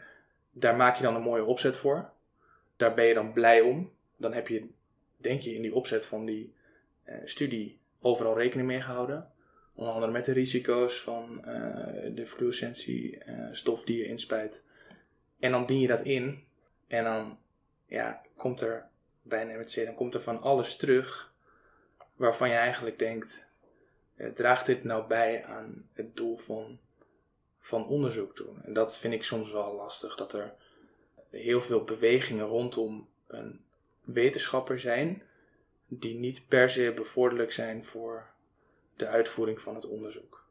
daar 0.50 0.76
maak 0.76 0.96
je 0.96 1.02
dan 1.02 1.14
een 1.14 1.22
mooie 1.22 1.44
opzet 1.44 1.76
voor. 1.76 2.10
Daar 2.76 2.94
ben 2.94 3.04
je 3.04 3.14
dan 3.14 3.32
blij 3.32 3.60
om. 3.60 3.92
Dan 4.16 4.32
heb 4.32 4.48
je, 4.48 4.66
denk 5.16 5.40
je, 5.40 5.54
in 5.54 5.62
die 5.62 5.74
opzet 5.74 6.06
van 6.06 6.24
die 6.24 6.54
uh, 7.04 7.14
studie 7.24 7.78
overal 8.00 8.38
rekening 8.38 8.68
mee 8.68 8.80
gehouden. 8.80 9.30
Onder 9.74 9.94
andere 9.94 10.12
met 10.12 10.24
de 10.24 10.32
risico's 10.32 11.00
van 11.00 11.40
de 12.14 12.26
fluorescentiestof 12.26 13.84
die 13.84 13.98
je 13.98 14.06
inspuit. 14.06 14.64
En 15.38 15.50
dan 15.50 15.66
dien 15.66 15.80
je 15.80 15.86
dat 15.86 16.02
in. 16.02 16.44
En 16.86 17.04
dan 17.04 17.38
ja, 17.86 18.22
komt 18.36 18.60
er 18.60 18.88
bij 19.28 19.42
een 19.42 19.60
MSC, 19.60 19.84
dan 19.84 19.94
komt 19.94 20.14
er 20.14 20.20
van 20.20 20.40
alles 20.40 20.76
terug 20.76 21.34
waarvan 22.16 22.48
je 22.48 22.54
eigenlijk 22.54 22.98
denkt, 22.98 23.48
eh, 24.14 24.30
draagt 24.30 24.66
dit 24.66 24.84
nou 24.84 25.06
bij 25.06 25.44
aan 25.44 25.88
het 25.92 26.16
doel 26.16 26.36
van, 26.36 26.78
van 27.60 27.86
onderzoek 27.86 28.36
doen? 28.36 28.62
En 28.64 28.72
dat 28.72 28.96
vind 28.96 29.14
ik 29.14 29.22
soms 29.22 29.50
wel 29.50 29.74
lastig, 29.74 30.16
dat 30.16 30.32
er 30.32 30.54
heel 31.30 31.60
veel 31.60 31.84
bewegingen 31.84 32.46
rondom 32.46 33.08
een 33.26 33.64
wetenschapper 34.04 34.80
zijn, 34.80 35.22
die 35.86 36.14
niet 36.14 36.48
per 36.48 36.70
se 36.70 36.92
bevorderlijk 36.96 37.52
zijn 37.52 37.84
voor 37.84 38.26
de 38.96 39.06
uitvoering 39.06 39.60
van 39.60 39.74
het 39.74 39.86
onderzoek. 39.86 40.44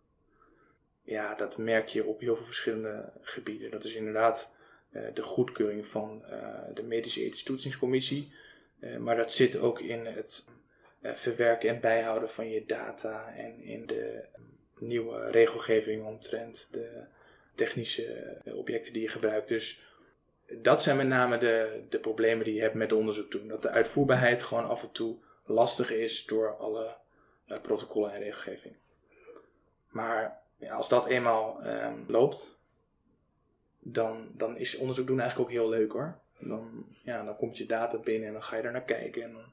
Ja, 1.03 1.35
dat 1.35 1.57
merk 1.57 1.87
je 1.87 2.05
op 2.05 2.19
heel 2.19 2.35
veel 2.35 2.45
verschillende 2.45 3.11
gebieden. 3.21 3.71
Dat 3.71 3.83
is 3.83 3.95
inderdaad 3.95 4.55
uh, 4.91 5.01
de 5.13 5.23
goedkeuring 5.23 5.87
van 5.87 6.23
uh, 6.29 6.59
de 6.73 6.83
Medische 6.83 7.23
Ethische 7.23 7.45
Toetsingscommissie. 7.45 8.33
Uh, 8.79 8.97
maar 8.97 9.15
dat 9.15 9.31
zit 9.31 9.57
ook 9.57 9.79
in 9.79 10.05
het 10.05 10.49
verwerken 11.01 11.69
en 11.69 11.79
bijhouden 11.79 12.29
van 12.29 12.49
je 12.49 12.65
data 12.65 13.33
en 13.35 13.61
in 13.61 13.85
de 13.85 14.23
nieuwe 14.79 15.29
regelgeving 15.31 16.05
omtrent 16.05 16.67
de 16.71 17.03
technische 17.55 18.37
objecten 18.45 18.93
die 18.93 19.01
je 19.01 19.07
gebruikt. 19.07 19.47
Dus 19.47 19.85
dat 20.47 20.81
zijn 20.81 20.97
met 20.97 21.07
name 21.07 21.37
de, 21.37 21.83
de 21.89 21.99
problemen 21.99 22.45
die 22.45 22.53
je 22.53 22.61
hebt 22.61 22.73
met 22.73 22.93
onderzoek 22.93 23.31
doen. 23.31 23.47
Dat 23.47 23.61
de 23.61 23.69
uitvoerbaarheid 23.69 24.43
gewoon 24.43 24.67
af 24.67 24.83
en 24.83 24.91
toe 24.91 25.17
lastig 25.45 25.91
is 25.91 26.25
door 26.25 26.55
alle 26.57 26.97
protocollen 27.61 28.13
en 28.13 28.19
regelgeving. 28.19 28.75
Maar 29.89 30.41
ja, 30.57 30.73
als 30.73 30.89
dat 30.89 31.05
eenmaal 31.05 31.67
um, 31.67 32.05
loopt, 32.07 32.59
dan, 33.79 34.31
dan 34.33 34.57
is 34.57 34.77
onderzoek 34.77 35.07
doen 35.07 35.19
eigenlijk 35.19 35.49
ook 35.49 35.55
heel 35.55 35.69
leuk 35.69 35.91
hoor. 35.91 36.19
Dan, 36.39 36.85
ja, 37.03 37.23
dan 37.23 37.35
komt 37.35 37.57
je 37.57 37.65
data 37.65 37.97
binnen 37.97 38.27
en 38.27 38.33
dan 38.33 38.43
ga 38.43 38.55
je 38.55 38.63
er 38.63 38.71
naar 38.71 38.83
kijken. 38.83 39.23
En 39.23 39.33
dan 39.33 39.45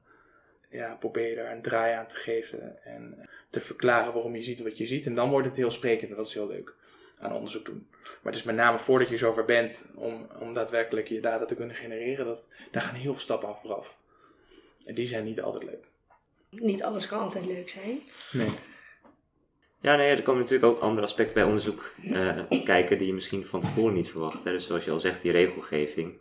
ja, 0.68 0.94
probeer 0.94 1.28
je 1.28 1.36
daar 1.36 1.52
een 1.52 1.62
draai 1.62 1.94
aan 1.94 2.06
te 2.06 2.16
geven 2.16 2.84
en 2.84 3.28
te 3.50 3.60
verklaren 3.60 4.12
waarom 4.12 4.34
je 4.34 4.42
ziet 4.42 4.62
wat 4.62 4.78
je 4.78 4.86
ziet. 4.86 5.06
En 5.06 5.14
dan 5.14 5.30
wordt 5.30 5.46
het 5.46 5.56
heel 5.56 5.70
sprekend 5.70 6.10
en 6.10 6.16
dat 6.16 6.26
is 6.26 6.34
heel 6.34 6.48
leuk 6.48 6.74
aan 7.18 7.32
onderzoek 7.32 7.64
doen. 7.64 7.86
Maar 8.02 8.32
het 8.32 8.34
is 8.34 8.42
met 8.42 8.56
name 8.56 8.78
voordat 8.78 9.08
je 9.08 9.16
zover 9.16 9.44
bent 9.44 9.86
om, 9.94 10.26
om 10.40 10.54
daadwerkelijk 10.54 11.08
je 11.08 11.20
data 11.20 11.44
te 11.44 11.54
kunnen 11.54 11.76
genereren, 11.76 12.26
dat, 12.26 12.48
daar 12.70 12.82
gaan 12.82 12.94
heel 12.94 13.12
veel 13.12 13.22
stappen 13.22 13.48
aan 13.48 13.58
vooraf. 13.58 13.98
En 14.84 14.94
die 14.94 15.06
zijn 15.06 15.24
niet 15.24 15.40
altijd 15.40 15.64
leuk. 15.64 15.86
Niet 16.50 16.82
alles 16.82 17.06
kan 17.06 17.20
altijd 17.20 17.46
leuk 17.46 17.68
zijn. 17.68 18.00
Nee. 18.32 18.50
Ja, 19.80 19.96
nee, 19.96 20.16
er 20.16 20.22
komen 20.22 20.40
natuurlijk 20.40 20.72
ook 20.72 20.80
andere 20.80 21.06
aspecten 21.06 21.34
bij 21.34 21.44
onderzoek 21.44 21.92
uh, 22.04 22.38
kijken 22.64 22.98
die 22.98 23.06
je 23.06 23.12
misschien 23.12 23.46
van 23.46 23.60
tevoren 23.60 23.94
niet 23.94 24.10
verwacht. 24.10 24.44
Hè. 24.44 24.52
Dus 24.52 24.66
zoals 24.66 24.84
je 24.84 24.90
al 24.90 25.00
zegt, 25.00 25.22
die 25.22 25.32
regelgeving. 25.32 26.16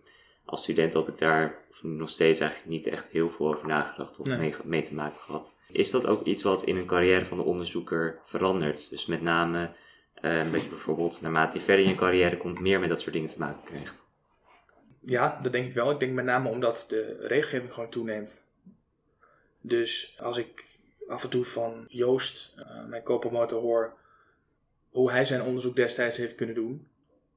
Als 0.52 0.64
student 0.64 0.94
had 0.94 1.08
ik 1.08 1.18
daar 1.18 1.56
nog 1.82 2.10
steeds 2.10 2.40
eigenlijk 2.40 2.72
niet 2.72 2.88
echt 2.88 3.08
heel 3.08 3.30
veel 3.30 3.48
over 3.48 3.68
nagedacht 3.68 4.20
of 4.20 4.28
mee, 4.28 4.54
mee, 4.64 4.84
te 4.84 4.94
maken 4.94 5.20
gehad. 5.20 5.56
Is 5.72 5.90
dat 5.90 6.06
ook 6.06 6.24
iets 6.24 6.44
wat 6.44 6.64
in 6.64 6.78
een 6.78 6.86
carrière 6.86 7.26
van 7.26 7.38
de 7.38 7.44
onderzoeker 7.44 8.20
verandert? 8.24 8.90
Dus 8.90 9.06
met 9.06 9.22
name 9.22 9.70
uh, 10.22 10.52
dat 10.52 10.64
je 10.64 10.70
bijvoorbeeld 10.70 11.22
naarmate 11.22 11.58
je 11.58 11.64
verder 11.64 11.84
in 11.86 11.92
je 11.92 11.96
carrière 11.96 12.38
komt 12.38 12.60
meer 12.60 12.80
met 12.80 12.90
dat 12.90 13.02
soort 13.02 13.14
dingen 13.14 13.30
te 13.30 13.40
maken 13.40 13.64
krijgt? 13.64 14.08
Ja, 15.00 15.40
dat 15.44 15.52
denk 15.52 15.68
ik 15.68 15.74
wel. 15.74 15.92
Ik 15.92 16.00
denk 16.00 16.14
met 16.14 16.26
name 16.26 16.50
omdat 16.50 16.86
de 16.90 17.18
regelgeving 17.20 17.74
gewoon 17.74 17.90
toeneemt. 17.90 18.44
Dus 19.62 20.18
als 20.22 20.38
ik 20.38 20.66
af 21.08 21.24
en 21.24 21.30
toe 21.30 21.46
van 21.46 21.86
Joost, 21.90 22.56
uh, 22.58 22.86
mijn 22.88 23.04
co-promotor, 23.04 23.62
hoor 23.62 23.94
hoe 24.90 25.12
hij 25.12 25.26
zijn 25.26 25.42
onderzoek 25.42 25.76
destijds 25.76 26.18
heeft 26.18 26.36
kunnen 26.36 26.56
doen, 26.56 26.88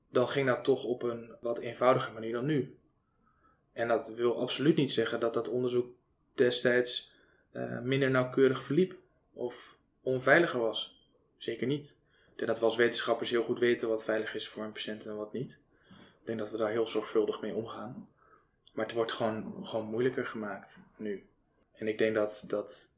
dan 0.08 0.28
ging 0.28 0.46
dat 0.46 0.64
toch 0.64 0.84
op 0.84 1.02
een 1.02 1.32
wat 1.40 1.58
eenvoudiger 1.58 2.12
manier 2.12 2.32
dan 2.32 2.46
nu. 2.46 2.78
En 3.74 3.88
dat 3.88 4.14
wil 4.14 4.40
absoluut 4.40 4.76
niet 4.76 4.92
zeggen 4.92 5.20
dat 5.20 5.34
dat 5.34 5.48
onderzoek 5.48 5.86
destijds 6.34 7.14
uh, 7.52 7.80
minder 7.80 8.10
nauwkeurig 8.10 8.62
verliep 8.62 8.96
of 9.32 9.76
onveiliger 10.02 10.60
was. 10.60 11.08
Zeker 11.36 11.66
niet. 11.66 11.98
Ik 12.30 12.36
denk 12.36 12.48
dat 12.48 12.58
we 12.58 12.64
als 12.64 12.76
wetenschappers 12.76 13.30
heel 13.30 13.42
goed 13.42 13.58
weten 13.58 13.88
wat 13.88 14.04
veilig 14.04 14.34
is 14.34 14.48
voor 14.48 14.64
een 14.64 14.72
patiënt 14.72 15.06
en 15.06 15.16
wat 15.16 15.32
niet. 15.32 15.60
Ik 16.20 16.26
denk 16.26 16.38
dat 16.38 16.50
we 16.50 16.56
daar 16.56 16.70
heel 16.70 16.88
zorgvuldig 16.88 17.40
mee 17.40 17.54
omgaan. 17.54 18.08
Maar 18.72 18.84
het 18.84 18.94
wordt 18.94 19.12
gewoon, 19.12 19.66
gewoon 19.66 19.86
moeilijker 19.86 20.26
gemaakt 20.26 20.80
nu. 20.96 21.26
En 21.72 21.88
ik 21.88 21.98
denk 21.98 22.14
dat, 22.14 22.44
dat 22.46 22.88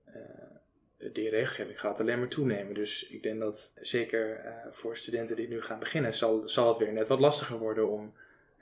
uh, 0.99 1.13
regelgeving 1.15 1.81
gaat 1.81 2.01
alleen 2.01 2.19
maar 2.19 2.29
toenemen. 2.29 2.75
Dus 2.75 3.09
ik 3.09 3.23
denk 3.23 3.41
dat 3.41 3.79
zeker 3.81 4.45
uh, 4.45 4.53
voor 4.71 4.97
studenten 4.97 5.37
die 5.37 5.49
nu 5.49 5.63
gaan 5.63 5.79
beginnen, 5.79 6.15
zal, 6.15 6.49
zal 6.49 6.69
het 6.69 6.79
weer 6.79 6.93
net 6.93 7.09
wat 7.09 7.21
lastiger 7.21 7.59
worden 7.59 7.89
om 7.89 8.15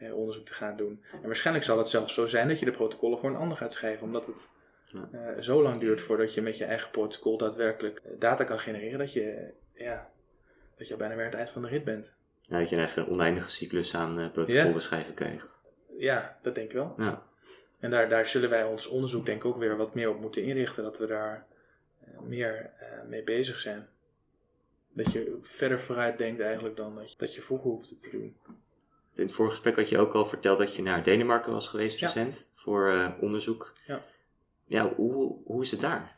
uh, 0.04 0.16
onderzoek 0.16 0.46
te 0.46 0.54
gaan 0.54 0.76
doen. 0.76 1.02
En 1.12 1.26
waarschijnlijk 1.26 1.66
zal 1.66 1.78
het 1.78 1.88
zelfs 1.88 2.14
zo 2.14 2.26
zijn 2.26 2.48
dat 2.48 2.58
je 2.58 2.64
de 2.64 2.70
protocollen 2.70 3.18
voor 3.18 3.30
een 3.30 3.36
ander 3.36 3.56
gaat 3.56 3.72
schrijven, 3.72 4.06
omdat 4.06 4.26
het 4.26 4.50
uh, 4.94 5.28
zo 5.40 5.62
lang 5.62 5.76
duurt 5.76 6.00
voordat 6.00 6.34
je 6.34 6.42
met 6.42 6.58
je 6.58 6.64
eigen 6.64 6.90
protocol 6.90 7.36
daadwerkelijk 7.36 8.02
data 8.18 8.44
kan 8.44 8.58
genereren, 8.58 8.98
dat 8.98 9.12
je, 9.12 9.52
ja, 9.74 10.10
dat 10.76 10.86
je 10.86 10.92
al 10.92 10.98
bijna 10.98 11.14
weer 11.14 11.24
aan 11.24 11.30
het 11.30 11.38
eind 11.38 11.50
van 11.50 11.62
de 11.62 11.68
rit 11.68 11.84
bent. 11.84 12.16
Ja, 12.40 12.58
dat 12.58 12.68
je 12.68 12.76
een 12.96 13.06
oneindige 13.08 13.50
cyclus 13.50 13.94
aan 13.94 14.30
protocolbeschrijven 14.32 15.08
ja. 15.08 15.14
krijgt. 15.14 15.60
Ja, 15.98 16.38
dat 16.42 16.54
denk 16.54 16.66
ik 16.66 16.74
wel. 16.74 16.94
Ja. 16.96 17.22
En 17.78 17.90
daar, 17.90 18.08
daar 18.08 18.26
zullen 18.26 18.50
wij 18.50 18.64
ons 18.64 18.86
onderzoek 18.86 19.26
denk 19.26 19.38
ik 19.38 19.44
ook 19.44 19.58
weer 19.58 19.76
wat 19.76 19.94
meer 19.94 20.10
op 20.10 20.20
moeten 20.20 20.42
inrichten, 20.42 20.82
dat 20.82 20.98
we 20.98 21.06
daar 21.06 21.46
meer 22.22 22.70
uh, 22.82 23.08
mee 23.08 23.22
bezig 23.22 23.58
zijn. 23.58 23.88
Dat 24.92 25.12
je 25.12 25.38
verder 25.40 25.80
vooruit 25.80 26.18
denkt 26.18 26.40
eigenlijk 26.40 26.76
dan 26.76 26.94
dat 26.94 27.10
je, 27.10 27.16
dat 27.18 27.34
je 27.34 27.42
vroeger 27.42 27.70
hoefde 27.70 27.96
te 27.96 28.10
doen. 28.10 28.36
In 29.14 29.22
het 29.22 29.32
vorige 29.32 29.54
gesprek 29.54 29.76
had 29.76 29.88
je 29.88 29.98
ook 29.98 30.14
al 30.14 30.26
verteld 30.26 30.58
dat 30.58 30.74
je 30.74 30.82
naar 30.82 31.02
Denemarken 31.02 31.52
was 31.52 31.68
geweest 31.68 32.00
recent 32.00 32.50
voor 32.54 32.92
uh, 32.92 33.10
onderzoek. 33.20 33.74
Ja. 33.86 34.02
Ja, 34.64 34.94
hoe, 34.94 35.36
hoe 35.44 35.62
is 35.62 35.70
het 35.70 35.80
daar? 35.80 36.16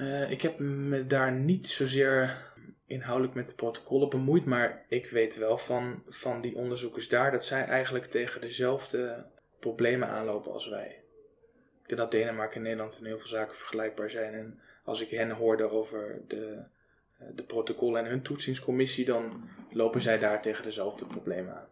Uh, 0.00 0.30
ik 0.30 0.42
heb 0.42 0.58
me 0.58 1.06
daar 1.06 1.32
niet 1.32 1.68
zozeer 1.68 2.50
inhoudelijk 2.86 3.34
met 3.34 3.48
de 3.48 3.54
protocollen 3.54 4.08
bemoeid, 4.08 4.44
maar 4.44 4.84
ik 4.88 5.06
weet 5.06 5.36
wel 5.36 5.58
van, 5.58 6.02
van 6.08 6.40
die 6.40 6.56
onderzoekers 6.56 7.08
daar 7.08 7.30
dat 7.30 7.44
zij 7.44 7.64
eigenlijk 7.64 8.04
tegen 8.04 8.40
dezelfde 8.40 9.26
problemen 9.58 10.08
aanlopen 10.08 10.52
als 10.52 10.68
wij. 10.68 11.02
Ik 11.82 11.88
denk 11.88 12.00
dat 12.00 12.10
Denemarken 12.10 12.56
en 12.56 12.62
Nederland 12.62 12.98
in 12.98 13.06
heel 13.06 13.18
veel 13.18 13.28
zaken 13.28 13.56
vergelijkbaar 13.56 14.10
zijn. 14.10 14.34
En 14.34 14.60
als 14.84 15.00
ik 15.00 15.10
hen 15.10 15.30
hoorde 15.30 15.70
over 15.70 16.20
de, 16.28 16.62
eh, 17.18 17.26
de 17.34 17.42
protocollen 17.42 18.04
en 18.04 18.10
hun 18.10 18.22
toetsingscommissie, 18.22 19.04
dan 19.04 19.48
lopen 19.70 20.00
zij 20.00 20.18
daar 20.18 20.42
tegen 20.42 20.64
dezelfde 20.64 21.06
problemen 21.06 21.54
aan. 21.54 21.68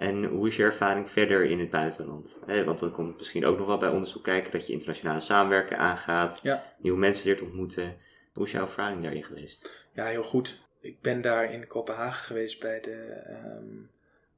En 0.00 0.24
hoe 0.24 0.48
is 0.48 0.56
je 0.56 0.62
ervaring 0.62 1.10
verder 1.10 1.44
in 1.44 1.58
het 1.58 1.70
buitenland? 1.70 2.38
want 2.46 2.78
dat 2.78 2.92
komt 2.92 3.16
misschien 3.16 3.44
ook 3.44 3.58
nog 3.58 3.66
wel 3.66 3.78
bij 3.78 3.88
onderzoek 3.88 4.22
kijken, 4.22 4.52
dat 4.52 4.66
je 4.66 4.72
internationale 4.72 5.20
samenwerking 5.20 5.80
aangaat, 5.80 6.40
ja. 6.42 6.64
nieuwe 6.78 6.98
mensen 6.98 7.26
leert 7.26 7.42
ontmoeten. 7.42 7.96
Hoe 8.32 8.44
is 8.44 8.52
jouw 8.52 8.62
ervaring 8.62 9.02
daarin 9.02 9.24
geweest? 9.24 9.88
Ja, 9.92 10.06
heel 10.06 10.22
goed. 10.22 10.68
Ik 10.80 11.00
ben 11.00 11.20
daar 11.20 11.52
in 11.52 11.66
Kopenhagen 11.66 12.24
geweest 12.24 12.60
bij 12.60 12.80
de 12.80 13.22
um, 13.58 13.90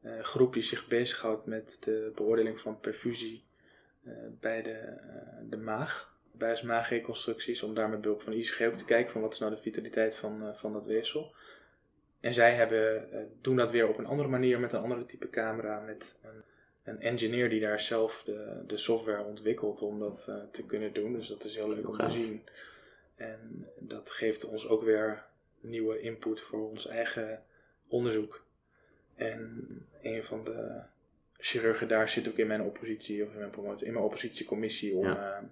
uh, 0.05 0.21
groep 0.21 0.53
die 0.53 0.63
zich 0.63 0.87
bezighoudt 0.87 1.47
met 1.47 1.77
de 1.81 2.13
beoordeling 2.15 2.61
van 2.61 2.81
perfusie 2.81 3.45
uh, 4.05 4.13
bij 4.41 4.63
de, 4.63 4.71
uh, 4.71 5.51
de 5.51 5.57
maag 5.57 6.17
buismaagreconstructies, 6.33 7.63
om 7.63 7.75
daar 7.75 7.89
met 7.89 8.01
behulp 8.01 8.23
van 8.23 8.33
ICG 8.33 8.61
ook 8.61 8.77
te 8.77 8.85
kijken 8.85 9.13
van 9.13 9.21
wat 9.21 9.33
is 9.33 9.39
nou 9.39 9.55
de 9.55 9.61
vitaliteit 9.61 10.17
van, 10.17 10.57
van 10.57 10.73
dat 10.73 10.87
weefsel. 10.87 11.35
En 12.23 12.35
zij 12.35 12.55
hebben, 12.55 13.09
uh, 13.13 13.19
doen 13.41 13.57
dat 13.57 13.71
weer 13.71 13.89
op 13.89 13.99
een 13.99 14.07
andere 14.07 14.29
manier 14.29 14.61
met 14.61 14.73
een 14.73 14.81
andere 14.83 15.05
type 15.05 15.31
camera, 15.31 15.81
met 15.81 16.19
een, 16.23 16.43
een 16.85 17.01
engineer 17.01 17.49
die 17.51 17.61
daar 17.61 17.81
zelf 17.81 18.23
de, 18.25 18.63
de 18.67 18.77
software 18.77 19.23
ontwikkelt 19.25 19.83
om 19.83 19.99
dat 19.99 20.27
uh, 20.29 20.37
te 20.51 20.67
kunnen 20.67 20.93
doen. 20.93 21.13
Dus 21.13 21.29
dat 21.29 21.45
is 21.45 21.55
heel 21.57 21.69
leuk 21.69 21.89
om 21.89 21.97
te 21.97 22.11
zien. 22.11 22.43
En 23.17 23.67
dat 23.79 24.11
geeft 24.11 24.45
ons 24.45 24.69
ook 24.69 24.83
weer 24.83 25.25
nieuwe 25.61 26.01
input 26.01 26.41
voor 26.41 26.69
ons 26.71 26.87
eigen 26.87 27.43
onderzoek. 27.89 28.45
En 29.15 29.67
een 30.03 30.25
van 30.25 30.45
de 30.45 30.81
chirurgen 31.39 31.89
daar 31.89 32.09
zitten 32.09 32.33
ook 32.33 32.39
in 32.39 32.47
mijn 32.47 32.63
oppositie 32.63 33.23
of 33.25 33.33
in 33.33 33.39
mijn, 33.39 33.51
promotie, 33.51 33.87
in 33.87 33.93
mijn 33.93 34.05
oppositiecommissie 34.05 34.95
om, 34.95 35.05
Ja. 35.07 35.37
eh, 35.37 35.45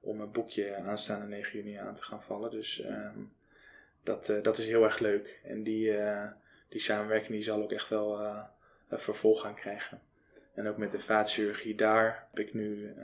om 0.00 0.20
een 0.20 0.30
boekje 0.32 0.76
aanstaande 0.76 1.26
9 1.26 1.58
juni 1.58 1.74
aan 1.74 1.94
te 1.94 2.02
gaan 2.04 2.22
vallen. 2.22 2.50
Dus 2.50 2.80
ehm, 2.80 3.18
dat, 4.02 4.28
eh, 4.28 4.42
dat 4.42 4.58
is 4.58 4.66
heel 4.66 4.84
erg 4.84 4.98
leuk. 4.98 5.40
En 5.42 5.62
die, 5.62 5.96
eh, 5.96 6.30
die 6.68 6.80
samenwerking 6.80 7.32
die 7.32 7.42
zal 7.42 7.62
ook 7.62 7.72
echt 7.72 7.88
wel 7.88 8.20
eh, 8.20 8.44
een 8.88 8.98
vervolg 8.98 9.40
gaan 9.40 9.54
krijgen. 9.54 10.00
En 10.54 10.68
ook 10.68 10.76
met 10.76 10.90
de 10.90 11.00
vaatchirurgie 11.00 11.74
daar 11.74 12.28
heb 12.30 12.46
ik 12.46 12.54
nu 12.54 12.94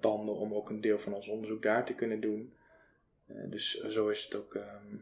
banden 0.00 0.34
om 0.34 0.54
ook 0.54 0.70
een 0.70 0.80
deel 0.80 0.98
van 0.98 1.14
ons 1.14 1.28
onderzoek 1.28 1.62
daar 1.62 1.84
te 1.84 1.94
kunnen 1.94 2.20
doen. 2.20 2.54
Dus 3.26 3.80
zo 3.80 4.08
is 4.08 4.24
het 4.24 4.34
ook 4.34 4.54
ehm, 4.54 4.96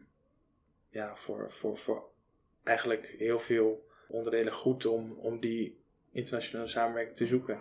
ja, 0.89 1.15
voor, 1.15 1.51
voor, 1.51 1.77
voor 1.77 2.09
eigenlijk 2.63 3.15
heel 3.17 3.39
veel 3.39 3.87
onderdelen 4.07 4.53
goed 4.53 4.85
om, 4.85 5.11
om 5.11 5.39
die 5.39 5.79
internationale 6.11 6.67
samenwerking 6.67 7.17
te 7.17 7.27
zoeken. 7.27 7.59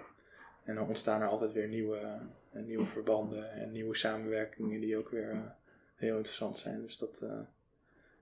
En 0.65 0.75
dan 0.75 0.89
ontstaan 0.89 1.21
er 1.21 1.29
altijd 1.29 1.53
weer 1.53 1.69
nieuwe, 1.69 2.19
nieuwe 2.51 2.87
verbanden 2.87 3.53
en 3.53 3.73
nieuwe 3.73 3.97
samenwerkingen 3.97 4.81
die 4.81 4.97
ook 4.97 5.11
weer 5.11 5.55
heel 5.95 6.17
interessant 6.17 6.59
zijn. 6.59 6.83
Dus 6.83 6.99
dat, 6.99 7.21
eh, 7.23 7.41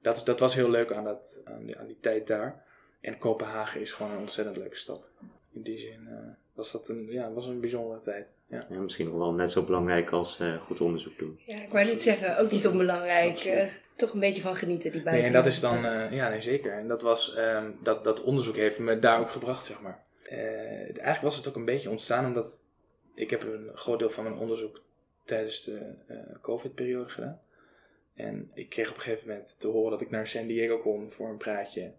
dat, 0.00 0.16
is, 0.16 0.24
dat 0.24 0.40
was 0.40 0.54
heel 0.54 0.70
leuk 0.70 0.92
aan, 0.92 1.04
dat, 1.04 1.40
aan, 1.44 1.66
die, 1.66 1.78
aan 1.78 1.87
die 1.87 1.98
tijd 2.00 2.26
daar. 2.26 2.64
En 3.00 3.18
Kopenhagen 3.18 3.80
is 3.80 3.92
gewoon 3.92 4.12
een 4.12 4.18
ontzettend 4.18 4.56
leuke 4.56 4.76
stad. 4.76 5.11
In 5.52 5.62
die 5.62 5.78
zin 5.78 6.08
eh, 6.08 6.18
was 6.52 6.72
dat 6.72 6.88
een, 6.88 7.06
ja, 7.11 7.32
was 7.32 7.46
een 7.46 7.61
bijzondere 7.61 8.00
tijd. 8.00 8.32
Ja. 8.46 8.66
Ja, 8.68 8.80
misschien 8.80 9.06
nog 9.06 9.16
wel 9.16 9.32
net 9.32 9.50
zo 9.50 9.64
belangrijk 9.64 10.11
als 10.11 10.40
eh, 10.40 10.61
goed 10.61 10.80
onderzoek 10.80 11.18
doen. 11.18 11.40
Ja, 11.46 11.62
ik 11.62 11.70
wou 11.70 11.85
niet 11.85 12.02
zeggen, 12.02 12.38
ook 12.38 12.50
niet 12.50 12.66
onbelangrijk. 12.66 13.70
toch 13.96 14.12
een 14.12 14.20
beetje 14.20 14.42
van 14.42 14.56
genieten 14.56 14.92
die 14.92 15.02
buiten. 15.02 15.24
Nee, 15.24 15.37
en 15.37 15.42
dat 15.42 15.52
is 15.52 15.61
dan, 15.61 15.85
eh, 15.85 16.12
ja, 16.12 16.28
nee, 16.28 16.40
zeker. 16.40 16.72
En 16.72 16.88
dat 16.88 17.02
was, 17.02 17.35
ehm, 17.35 17.70
dat, 17.82 18.04
dat 18.04 18.22
onderzoek 18.22 18.56
heeft 18.56 18.78
me 18.78 18.98
daar 18.98 19.20
ook 19.20 19.30
gebracht, 19.30 19.64
zeg 19.64 19.80
maar. 19.80 20.02
Eh, 20.24 20.38
eigenlijk 20.80 21.20
was 21.22 21.37
het 21.37 21.48
ook 21.48 21.56
een 21.56 21.64
beetje 21.64 21.90
ontstaan 21.90 22.26
omdat 22.26 22.62
ik 23.14 23.30
heb 23.30 23.42
een 23.42 23.70
groot 23.74 23.98
deel 23.98 24.11
van 24.11 24.24
mijn 24.24 24.37
onderzoek 24.37 24.82
tijdens 25.24 25.64
de 25.64 25.94
eh, 26.06 26.16
COVID-periode 26.40 27.08
gedaan. 27.08 27.40
En 28.14 28.51
ik 28.55 28.68
kreeg 28.68 28.90
op 28.90 28.96
een 28.96 29.03
gegeven 29.03 29.29
moment 29.29 29.61
te 29.61 29.66
horen 29.66 29.90
dat 29.90 30.01
ik 30.01 30.11
naar 30.11 30.27
San 30.27 30.46
Diego 30.46 30.79
kon 30.79 31.11
voor 31.11 31.29
een 31.29 31.37
praatje. 31.37 31.92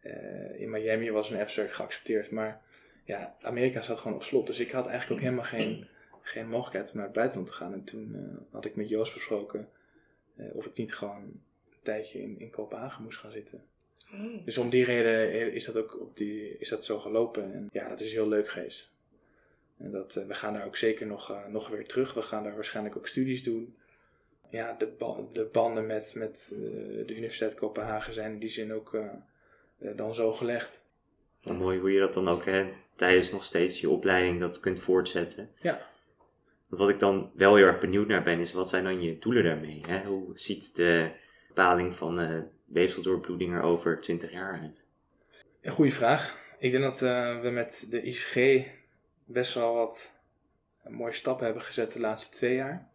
Eh, 0.00 0.60
in 0.60 0.70
Miami 0.70 1.10
was 1.10 1.30
een 1.30 1.40
abstract 1.40 1.72
geaccepteerd, 1.72 2.30
maar 2.30 2.62
ja, 3.04 3.36
Amerika 3.40 3.82
zat 3.82 3.98
gewoon 3.98 4.16
op 4.16 4.22
slot. 4.22 4.46
Dus 4.46 4.60
ik 4.60 4.70
had 4.70 4.86
eigenlijk 4.86 5.20
ook 5.20 5.26
helemaal 5.26 5.50
geen, 5.50 5.86
geen 6.20 6.48
mogelijkheid 6.48 6.90
om 6.90 6.96
naar 6.96 7.04
het 7.04 7.14
buitenland 7.14 7.48
te 7.48 7.54
gaan. 7.54 7.72
En 7.72 7.84
toen 7.84 8.14
eh, 8.14 8.52
had 8.52 8.64
ik 8.64 8.76
met 8.76 8.88
Joost 8.88 9.14
besproken 9.14 9.68
eh, 10.36 10.46
of 10.56 10.66
ik 10.66 10.76
niet 10.76 10.94
gewoon 10.94 11.22
een 11.22 11.42
tijdje 11.82 12.22
in, 12.22 12.38
in 12.38 12.50
Kopenhagen 12.50 13.02
moest 13.02 13.18
gaan 13.18 13.32
zitten. 13.32 13.64
Oh. 14.12 14.44
Dus 14.44 14.58
om 14.58 14.70
die 14.70 14.84
reden 14.84 15.52
is 15.52 15.64
dat 15.64 15.76
ook 15.76 16.00
op 16.00 16.16
die, 16.16 16.58
is 16.58 16.68
dat 16.68 16.84
zo 16.84 16.98
gelopen. 16.98 17.52
En 17.52 17.68
ja, 17.72 17.88
dat 17.88 18.00
is 18.00 18.12
heel 18.12 18.28
leuk 18.28 18.48
geweest. 18.48 18.94
En 19.78 19.90
dat, 19.90 20.14
we 20.14 20.34
gaan 20.34 20.52
daar 20.52 20.66
ook 20.66 20.76
zeker 20.76 21.06
nog, 21.06 21.36
nog 21.48 21.68
weer 21.68 21.86
terug. 21.86 22.14
We 22.14 22.22
gaan 22.22 22.44
daar 22.44 22.54
waarschijnlijk 22.54 22.96
ook 22.96 23.08
studies 23.08 23.42
doen. 23.42 23.76
Ja, 24.52 24.74
de, 24.78 24.86
ba- 24.86 25.24
de 25.32 25.48
banden 25.52 25.86
met, 25.86 26.12
met 26.16 26.50
eh, 26.52 26.58
de 27.06 27.14
Universiteit 27.16 27.54
Kopenhagen 27.54 28.14
zijn 28.14 28.32
in 28.32 28.38
die 28.38 28.48
zin 28.48 28.72
ook 28.72 28.94
eh, 28.94 29.04
eh, 29.78 29.96
dan 29.96 30.14
zo 30.14 30.32
gelegd. 30.32 30.84
Wel 31.42 31.56
mooi 31.56 31.78
hoe 31.78 31.92
je 31.92 31.98
dat 32.00 32.14
dan 32.14 32.28
ook 32.28 32.44
hè, 32.44 32.72
tijdens 32.96 33.32
nog 33.32 33.44
steeds 33.44 33.80
je 33.80 33.90
opleiding 33.90 34.40
dat 34.40 34.60
kunt 34.60 34.80
voortzetten. 34.80 35.50
Ja. 35.60 35.86
Want 36.66 36.80
wat 36.82 36.90
ik 36.90 36.98
dan 36.98 37.30
wel 37.34 37.54
heel 37.56 37.66
erg 37.66 37.80
benieuwd 37.80 38.06
naar 38.08 38.22
ben, 38.22 38.40
is 38.40 38.52
wat 38.52 38.68
zijn 38.68 38.84
dan 38.84 39.02
je 39.02 39.18
doelen 39.18 39.44
daarmee? 39.44 39.80
Hè? 39.88 40.04
Hoe 40.04 40.38
ziet 40.38 40.76
de 40.76 41.10
bepaling 41.48 41.94
van 41.94 42.20
eh 42.20 42.38
weefseldoorbloeding 42.64 43.52
er 43.54 43.62
over 43.62 44.00
20 44.00 44.32
jaar 44.32 44.60
uit? 44.60 44.86
Een 45.60 45.72
goede 45.72 45.90
vraag. 45.90 46.40
Ik 46.58 46.72
denk 46.72 46.84
dat 46.84 47.00
we 47.42 47.50
met 47.52 47.86
de 47.90 48.02
ICG 48.02 48.66
best 49.24 49.54
wel 49.54 49.74
wat 49.74 50.20
mooie 50.88 51.12
stappen 51.12 51.44
hebben 51.44 51.62
gezet 51.62 51.92
de 51.92 52.00
laatste 52.00 52.36
twee 52.36 52.54
jaar. 52.54 52.91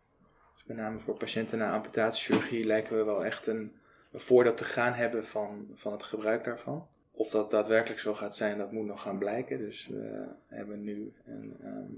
Met 0.68 0.78
name 0.78 1.00
voor 1.00 1.18
patiënten 1.18 1.58
na 1.58 1.74
amputatiechirurgie 1.74 2.66
lijken 2.66 2.98
we 2.98 3.04
wel 3.04 3.26
echt 3.26 3.48
een, 3.48 3.72
een 4.12 4.20
voordeel 4.20 4.54
te 4.54 4.64
gaan 4.64 4.94
hebben 4.94 5.26
van, 5.26 5.68
van 5.74 5.92
het 5.92 6.04
gebruik 6.04 6.44
daarvan. 6.44 6.88
Of 7.12 7.30
dat 7.30 7.52
daadwerkelijk 7.52 8.00
zo 8.00 8.14
gaat 8.14 8.36
zijn, 8.36 8.58
dat 8.58 8.72
moet 8.72 8.86
nog 8.86 9.02
gaan 9.02 9.18
blijken. 9.18 9.58
Dus 9.58 9.88
we 9.88 10.26
hebben 10.48 10.84
nu 10.84 11.14
een 11.26 11.56
ehm, 11.64 11.92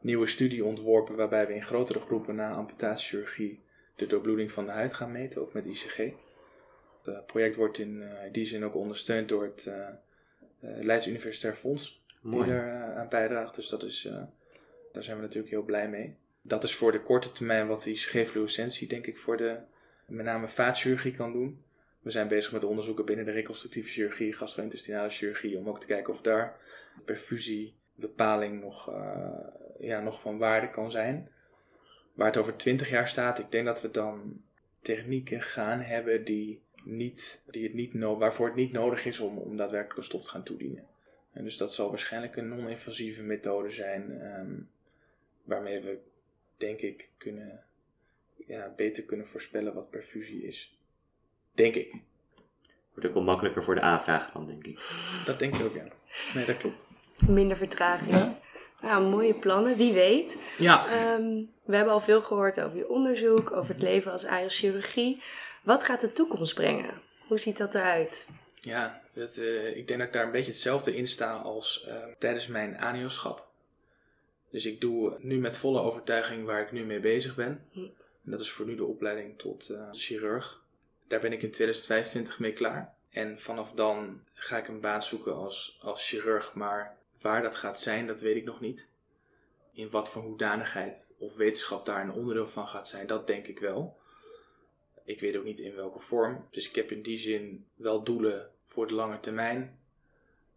nieuwe 0.00 0.26
studie 0.26 0.64
ontworpen 0.64 1.16
waarbij 1.16 1.46
we 1.46 1.54
in 1.54 1.62
grotere 1.62 2.00
groepen 2.00 2.34
na 2.34 2.52
amputatiechirurgie 2.52 3.60
de 3.96 4.06
doorbloeding 4.06 4.52
van 4.52 4.64
de 4.64 4.70
huid 4.70 4.92
gaan 4.92 5.12
meten, 5.12 5.40
ook 5.40 5.52
met 5.52 5.66
ICG. 5.66 5.96
Het 7.02 7.26
project 7.26 7.56
wordt 7.56 7.78
in 7.78 8.02
eh, 8.02 8.32
die 8.32 8.44
zin 8.44 8.64
ook 8.64 8.74
ondersteund 8.74 9.28
door 9.28 9.42
het 9.42 9.66
eh, 9.66 9.88
eh, 10.60 10.82
Leids 10.82 11.06
Universitair 11.06 11.54
Fonds, 11.54 12.04
die 12.22 12.30
Mooi. 12.30 12.50
er 12.50 12.66
eh, 12.66 12.96
aan 12.96 13.08
bijdraagt. 13.08 13.54
Dus 13.54 13.68
dat 13.68 13.82
is, 13.82 14.08
daar 14.92 15.02
zijn 15.02 15.16
we 15.16 15.22
natuurlijk 15.22 15.52
heel 15.52 15.62
blij 15.62 15.88
mee. 15.88 16.16
Dat 16.42 16.64
is 16.64 16.74
voor 16.74 16.92
de 16.92 17.02
korte 17.02 17.32
termijn 17.32 17.66
wat 17.66 17.82
die 17.82 17.94
ICG-fluorescentie 17.94 18.88
denk 18.88 19.06
ik 19.06 19.18
voor 19.18 19.36
de 19.36 19.58
met 20.06 20.24
name 20.24 20.48
vaatchirurgie 20.48 21.12
kan 21.12 21.32
doen. 21.32 21.62
We 22.00 22.10
zijn 22.10 22.28
bezig 22.28 22.52
met 22.52 22.64
onderzoeken 22.64 23.04
binnen 23.04 23.24
de 23.24 23.30
reconstructieve 23.30 23.88
chirurgie, 23.88 24.32
gastro-intestinale 24.32 25.10
chirurgie, 25.10 25.58
om 25.58 25.68
ook 25.68 25.80
te 25.80 25.86
kijken 25.86 26.12
of 26.12 26.20
daar 26.20 26.56
perfusiebepaling 27.04 28.60
nog, 28.60 28.88
eh, 28.88 29.28
ja, 29.78 30.00
nog 30.00 30.20
van 30.20 30.38
waarde 30.38 30.70
kan 30.70 30.90
zijn. 30.90 31.30
Waar 32.12 32.26
het 32.26 32.36
over 32.36 32.56
20 32.56 32.88
jaar 32.88 33.08
staat, 33.08 33.38
ik 33.38 33.50
denk 33.50 33.66
dat 33.66 33.80
we 33.80 33.90
dan 33.90 34.42
technieken 34.82 35.42
gaan 35.42 35.80
hebben 35.80 36.24
die, 36.24 36.62
niet, 36.84 37.46
die 37.50 37.62
het 37.62 37.74
niet 37.74 37.94
waarvoor 37.94 38.46
het 38.46 38.56
niet 38.56 38.72
nodig 38.72 39.04
is 39.04 39.20
om, 39.20 39.38
om 39.38 39.56
daadwerkelijk 39.56 39.98
een 39.98 40.04
stof 40.04 40.24
te 40.24 40.30
gaan 40.30 40.42
toedienen. 40.42 40.86
En 41.32 41.44
dus 41.44 41.56
dat 41.56 41.74
zal 41.74 41.88
waarschijnlijk 41.88 42.36
een 42.36 42.48
non-invasieve 42.48 43.22
methode 43.22 43.70
zijn, 43.70 44.20
ehm, 44.20 44.54
waarmee 45.44 45.80
we, 45.80 45.98
denk 46.60 46.80
ik, 46.80 47.08
kunnen, 47.16 47.64
ja, 48.46 48.72
beter 48.76 49.02
kunnen 49.02 49.26
voorspellen 49.26 49.74
wat 49.74 49.90
perfusie 49.90 50.46
is. 50.46 50.78
Denk 51.54 51.74
ik. 51.74 51.94
Wordt 52.92 53.08
ook 53.08 53.14
wel 53.14 53.22
makkelijker 53.22 53.62
voor 53.64 53.74
de 53.74 53.80
aanvraag 53.80 54.32
dan, 54.32 54.46
denk 54.46 54.66
ik. 54.66 54.80
Dat 55.26 55.38
denk 55.38 55.54
ik 55.54 55.64
ook, 55.64 55.74
ja. 55.74 55.84
Nee, 56.34 56.44
dat 56.44 56.56
klopt. 56.56 56.86
Minder 57.26 57.56
vertraging. 57.56 58.34
Nou, 58.80 59.08
mooie 59.08 59.34
plannen, 59.34 59.76
wie 59.76 59.92
weet. 59.92 60.38
Ja, 60.58 60.86
Ehm, 60.88 61.42
we 61.64 61.76
hebben 61.76 61.94
al 61.94 62.00
veel 62.00 62.22
gehoord 62.22 62.60
over 62.60 62.78
je 62.78 62.88
onderzoek, 62.88 63.52
over 63.52 63.74
het 63.74 63.82
leven 63.82 64.12
als 64.12 64.26
aerochirurgie. 64.26 65.22
Wat 65.62 65.84
gaat 65.84 66.00
de 66.00 66.12
toekomst 66.12 66.54
brengen? 66.54 67.00
Hoe 67.26 67.38
ziet 67.38 67.56
dat 67.56 67.74
eruit? 67.74 68.26
Ja, 68.60 69.00
dat, 69.12 69.36
eh, 69.36 69.76
ik 69.76 69.86
denk 69.88 69.98
dat 69.98 70.08
ik 70.08 70.14
daar 70.14 70.24
een 70.24 70.32
beetje 70.32 70.50
hetzelfde 70.50 70.96
in 70.96 71.06
sta 71.06 71.34
als 71.34 71.84
eh, 71.86 71.96
tijdens 72.18 72.46
mijn 72.46 72.78
anioschap. 72.78 73.49
Dus 74.50 74.66
ik 74.66 74.80
doe 74.80 75.16
nu 75.20 75.38
met 75.38 75.56
volle 75.56 75.80
overtuiging 75.80 76.44
waar 76.44 76.60
ik 76.62 76.72
nu 76.72 76.84
mee 76.84 77.00
bezig 77.00 77.34
ben. 77.34 77.64
Hm. 77.72 77.78
En 78.24 78.30
dat 78.30 78.40
is 78.40 78.50
voor 78.50 78.66
nu 78.66 78.74
de 78.74 78.84
opleiding 78.84 79.38
tot 79.38 79.68
eh, 79.68 79.88
chirurg. 79.90 80.62
Daar 81.06 81.20
ben 81.20 81.32
ik 81.32 81.42
in 81.42 81.50
2025 81.50 82.38
mee 82.38 82.52
klaar. 82.52 82.94
En 83.10 83.38
vanaf 83.38 83.72
dan 83.72 84.24
ga 84.32 84.58
ik 84.58 84.68
een 84.68 84.80
baan 84.80 85.02
zoeken 85.02 85.34
als, 85.34 85.78
als 85.82 86.08
chirurg. 86.08 86.54
Maar 86.54 86.96
waar 87.22 87.42
dat 87.42 87.56
gaat 87.56 87.80
zijn, 87.80 88.06
dat 88.06 88.20
weet 88.20 88.36
ik 88.36 88.44
nog 88.44 88.60
niet. 88.60 88.92
In 89.72 89.90
wat 89.90 90.10
voor 90.10 90.22
hoedanigheid 90.22 91.14
of 91.18 91.36
wetenschap 91.36 91.86
daar 91.86 92.04
een 92.04 92.12
onderdeel 92.12 92.46
van 92.46 92.68
gaat 92.68 92.88
zijn, 92.88 93.06
dat 93.06 93.26
denk 93.26 93.46
ik 93.46 93.58
wel. 93.58 93.98
Ik 95.04 95.20
weet 95.20 95.36
ook 95.36 95.44
niet 95.44 95.60
in 95.60 95.74
welke 95.74 95.98
vorm. 95.98 96.46
Dus 96.50 96.68
ik 96.68 96.74
heb 96.74 96.90
in 96.90 97.02
die 97.02 97.18
zin 97.18 97.66
wel 97.74 98.02
doelen 98.02 98.50
voor 98.64 98.86
de 98.86 98.94
lange 98.94 99.20
termijn. 99.20 99.78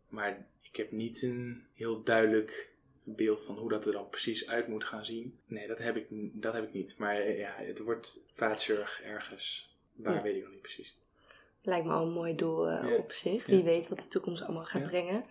Maar 0.08 0.46
ik 0.62 0.76
heb 0.76 0.92
niet 0.92 1.22
een 1.22 1.66
heel 1.74 2.04
duidelijk 2.04 2.73
beeld 3.04 3.44
van 3.46 3.56
hoe 3.58 3.70
dat 3.70 3.86
er 3.86 3.92
dan 3.92 4.10
precies 4.10 4.48
uit 4.48 4.68
moet 4.68 4.84
gaan 4.86 5.06
zien. 5.06 5.40
Nee, 5.46 5.68
dat 5.68 5.80
heb 5.80 5.96
ik, 5.96 6.08
dat 6.34 6.54
heb 6.54 6.64
ik 6.64 6.74
niet. 6.74 6.96
Maar 6.98 7.32
ja, 7.32 7.54
het 7.58 7.80
wordt 7.80 8.26
vaatchirurg 8.32 9.02
ergens. 9.04 9.78
Waar 9.96 10.14
Ja. 10.16 10.22
weet 10.22 10.36
ik 10.36 10.42
nog 10.44 10.52
niet 10.52 10.62
precies. 10.62 10.98
Lijkt 11.62 11.86
me 11.86 11.92
al 11.94 12.06
een 12.06 12.12
mooi 12.14 12.36
doel 12.36 12.70
eh, 12.70 12.90
Ja. 12.90 12.96
op 12.96 13.12
zich. 13.12 13.46
Ja. 13.48 13.54
Wie 13.54 13.64
weet 13.64 13.88
wat 13.88 14.00
de 14.00 14.08
toekomst 14.08 14.44
allemaal 14.44 14.66
gaat 14.66 14.84
brengen. 14.84 15.24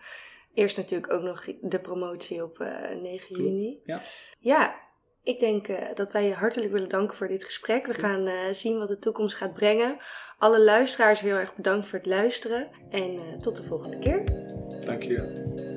Eerst 0.53 0.77
natuurlijk 0.77 1.13
ook 1.13 1.21
nog 1.21 1.45
de 1.61 1.79
promotie 1.79 2.43
op 2.43 2.59
eh, 2.59 2.97
9 3.01 3.27
Klopt. 3.27 3.41
juni. 3.49 3.79
Ja. 3.85 4.01
Ja, 4.39 4.75
ik 5.23 5.39
denk 5.39 5.67
eh, 5.67 5.95
dat 5.95 6.11
wij 6.11 6.25
je 6.27 6.33
hartelijk 6.33 6.71
willen 6.71 6.89
danken 6.89 7.17
voor 7.17 7.27
dit 7.27 7.43
gesprek. 7.43 7.85
We 7.85 7.93
gaan 7.93 8.53
zien 8.55 8.77
wat 8.77 8.87
de 8.87 8.99
toekomst 8.99 9.35
gaat 9.35 9.53
brengen. 9.53 9.97
Alle 10.37 10.61
luisteraars 10.63 11.19
heel 11.19 11.35
erg 11.35 11.55
bedankt 11.55 11.87
voor 11.87 11.99
het 11.99 12.07
luisteren. 12.07 12.69
En 12.89 13.39
tot 13.41 13.57
de 13.57 13.63
volgende 13.63 13.99
keer. 13.99 14.25
Dank 14.85 15.03
jullie 15.03 15.17
wel. 15.21 15.72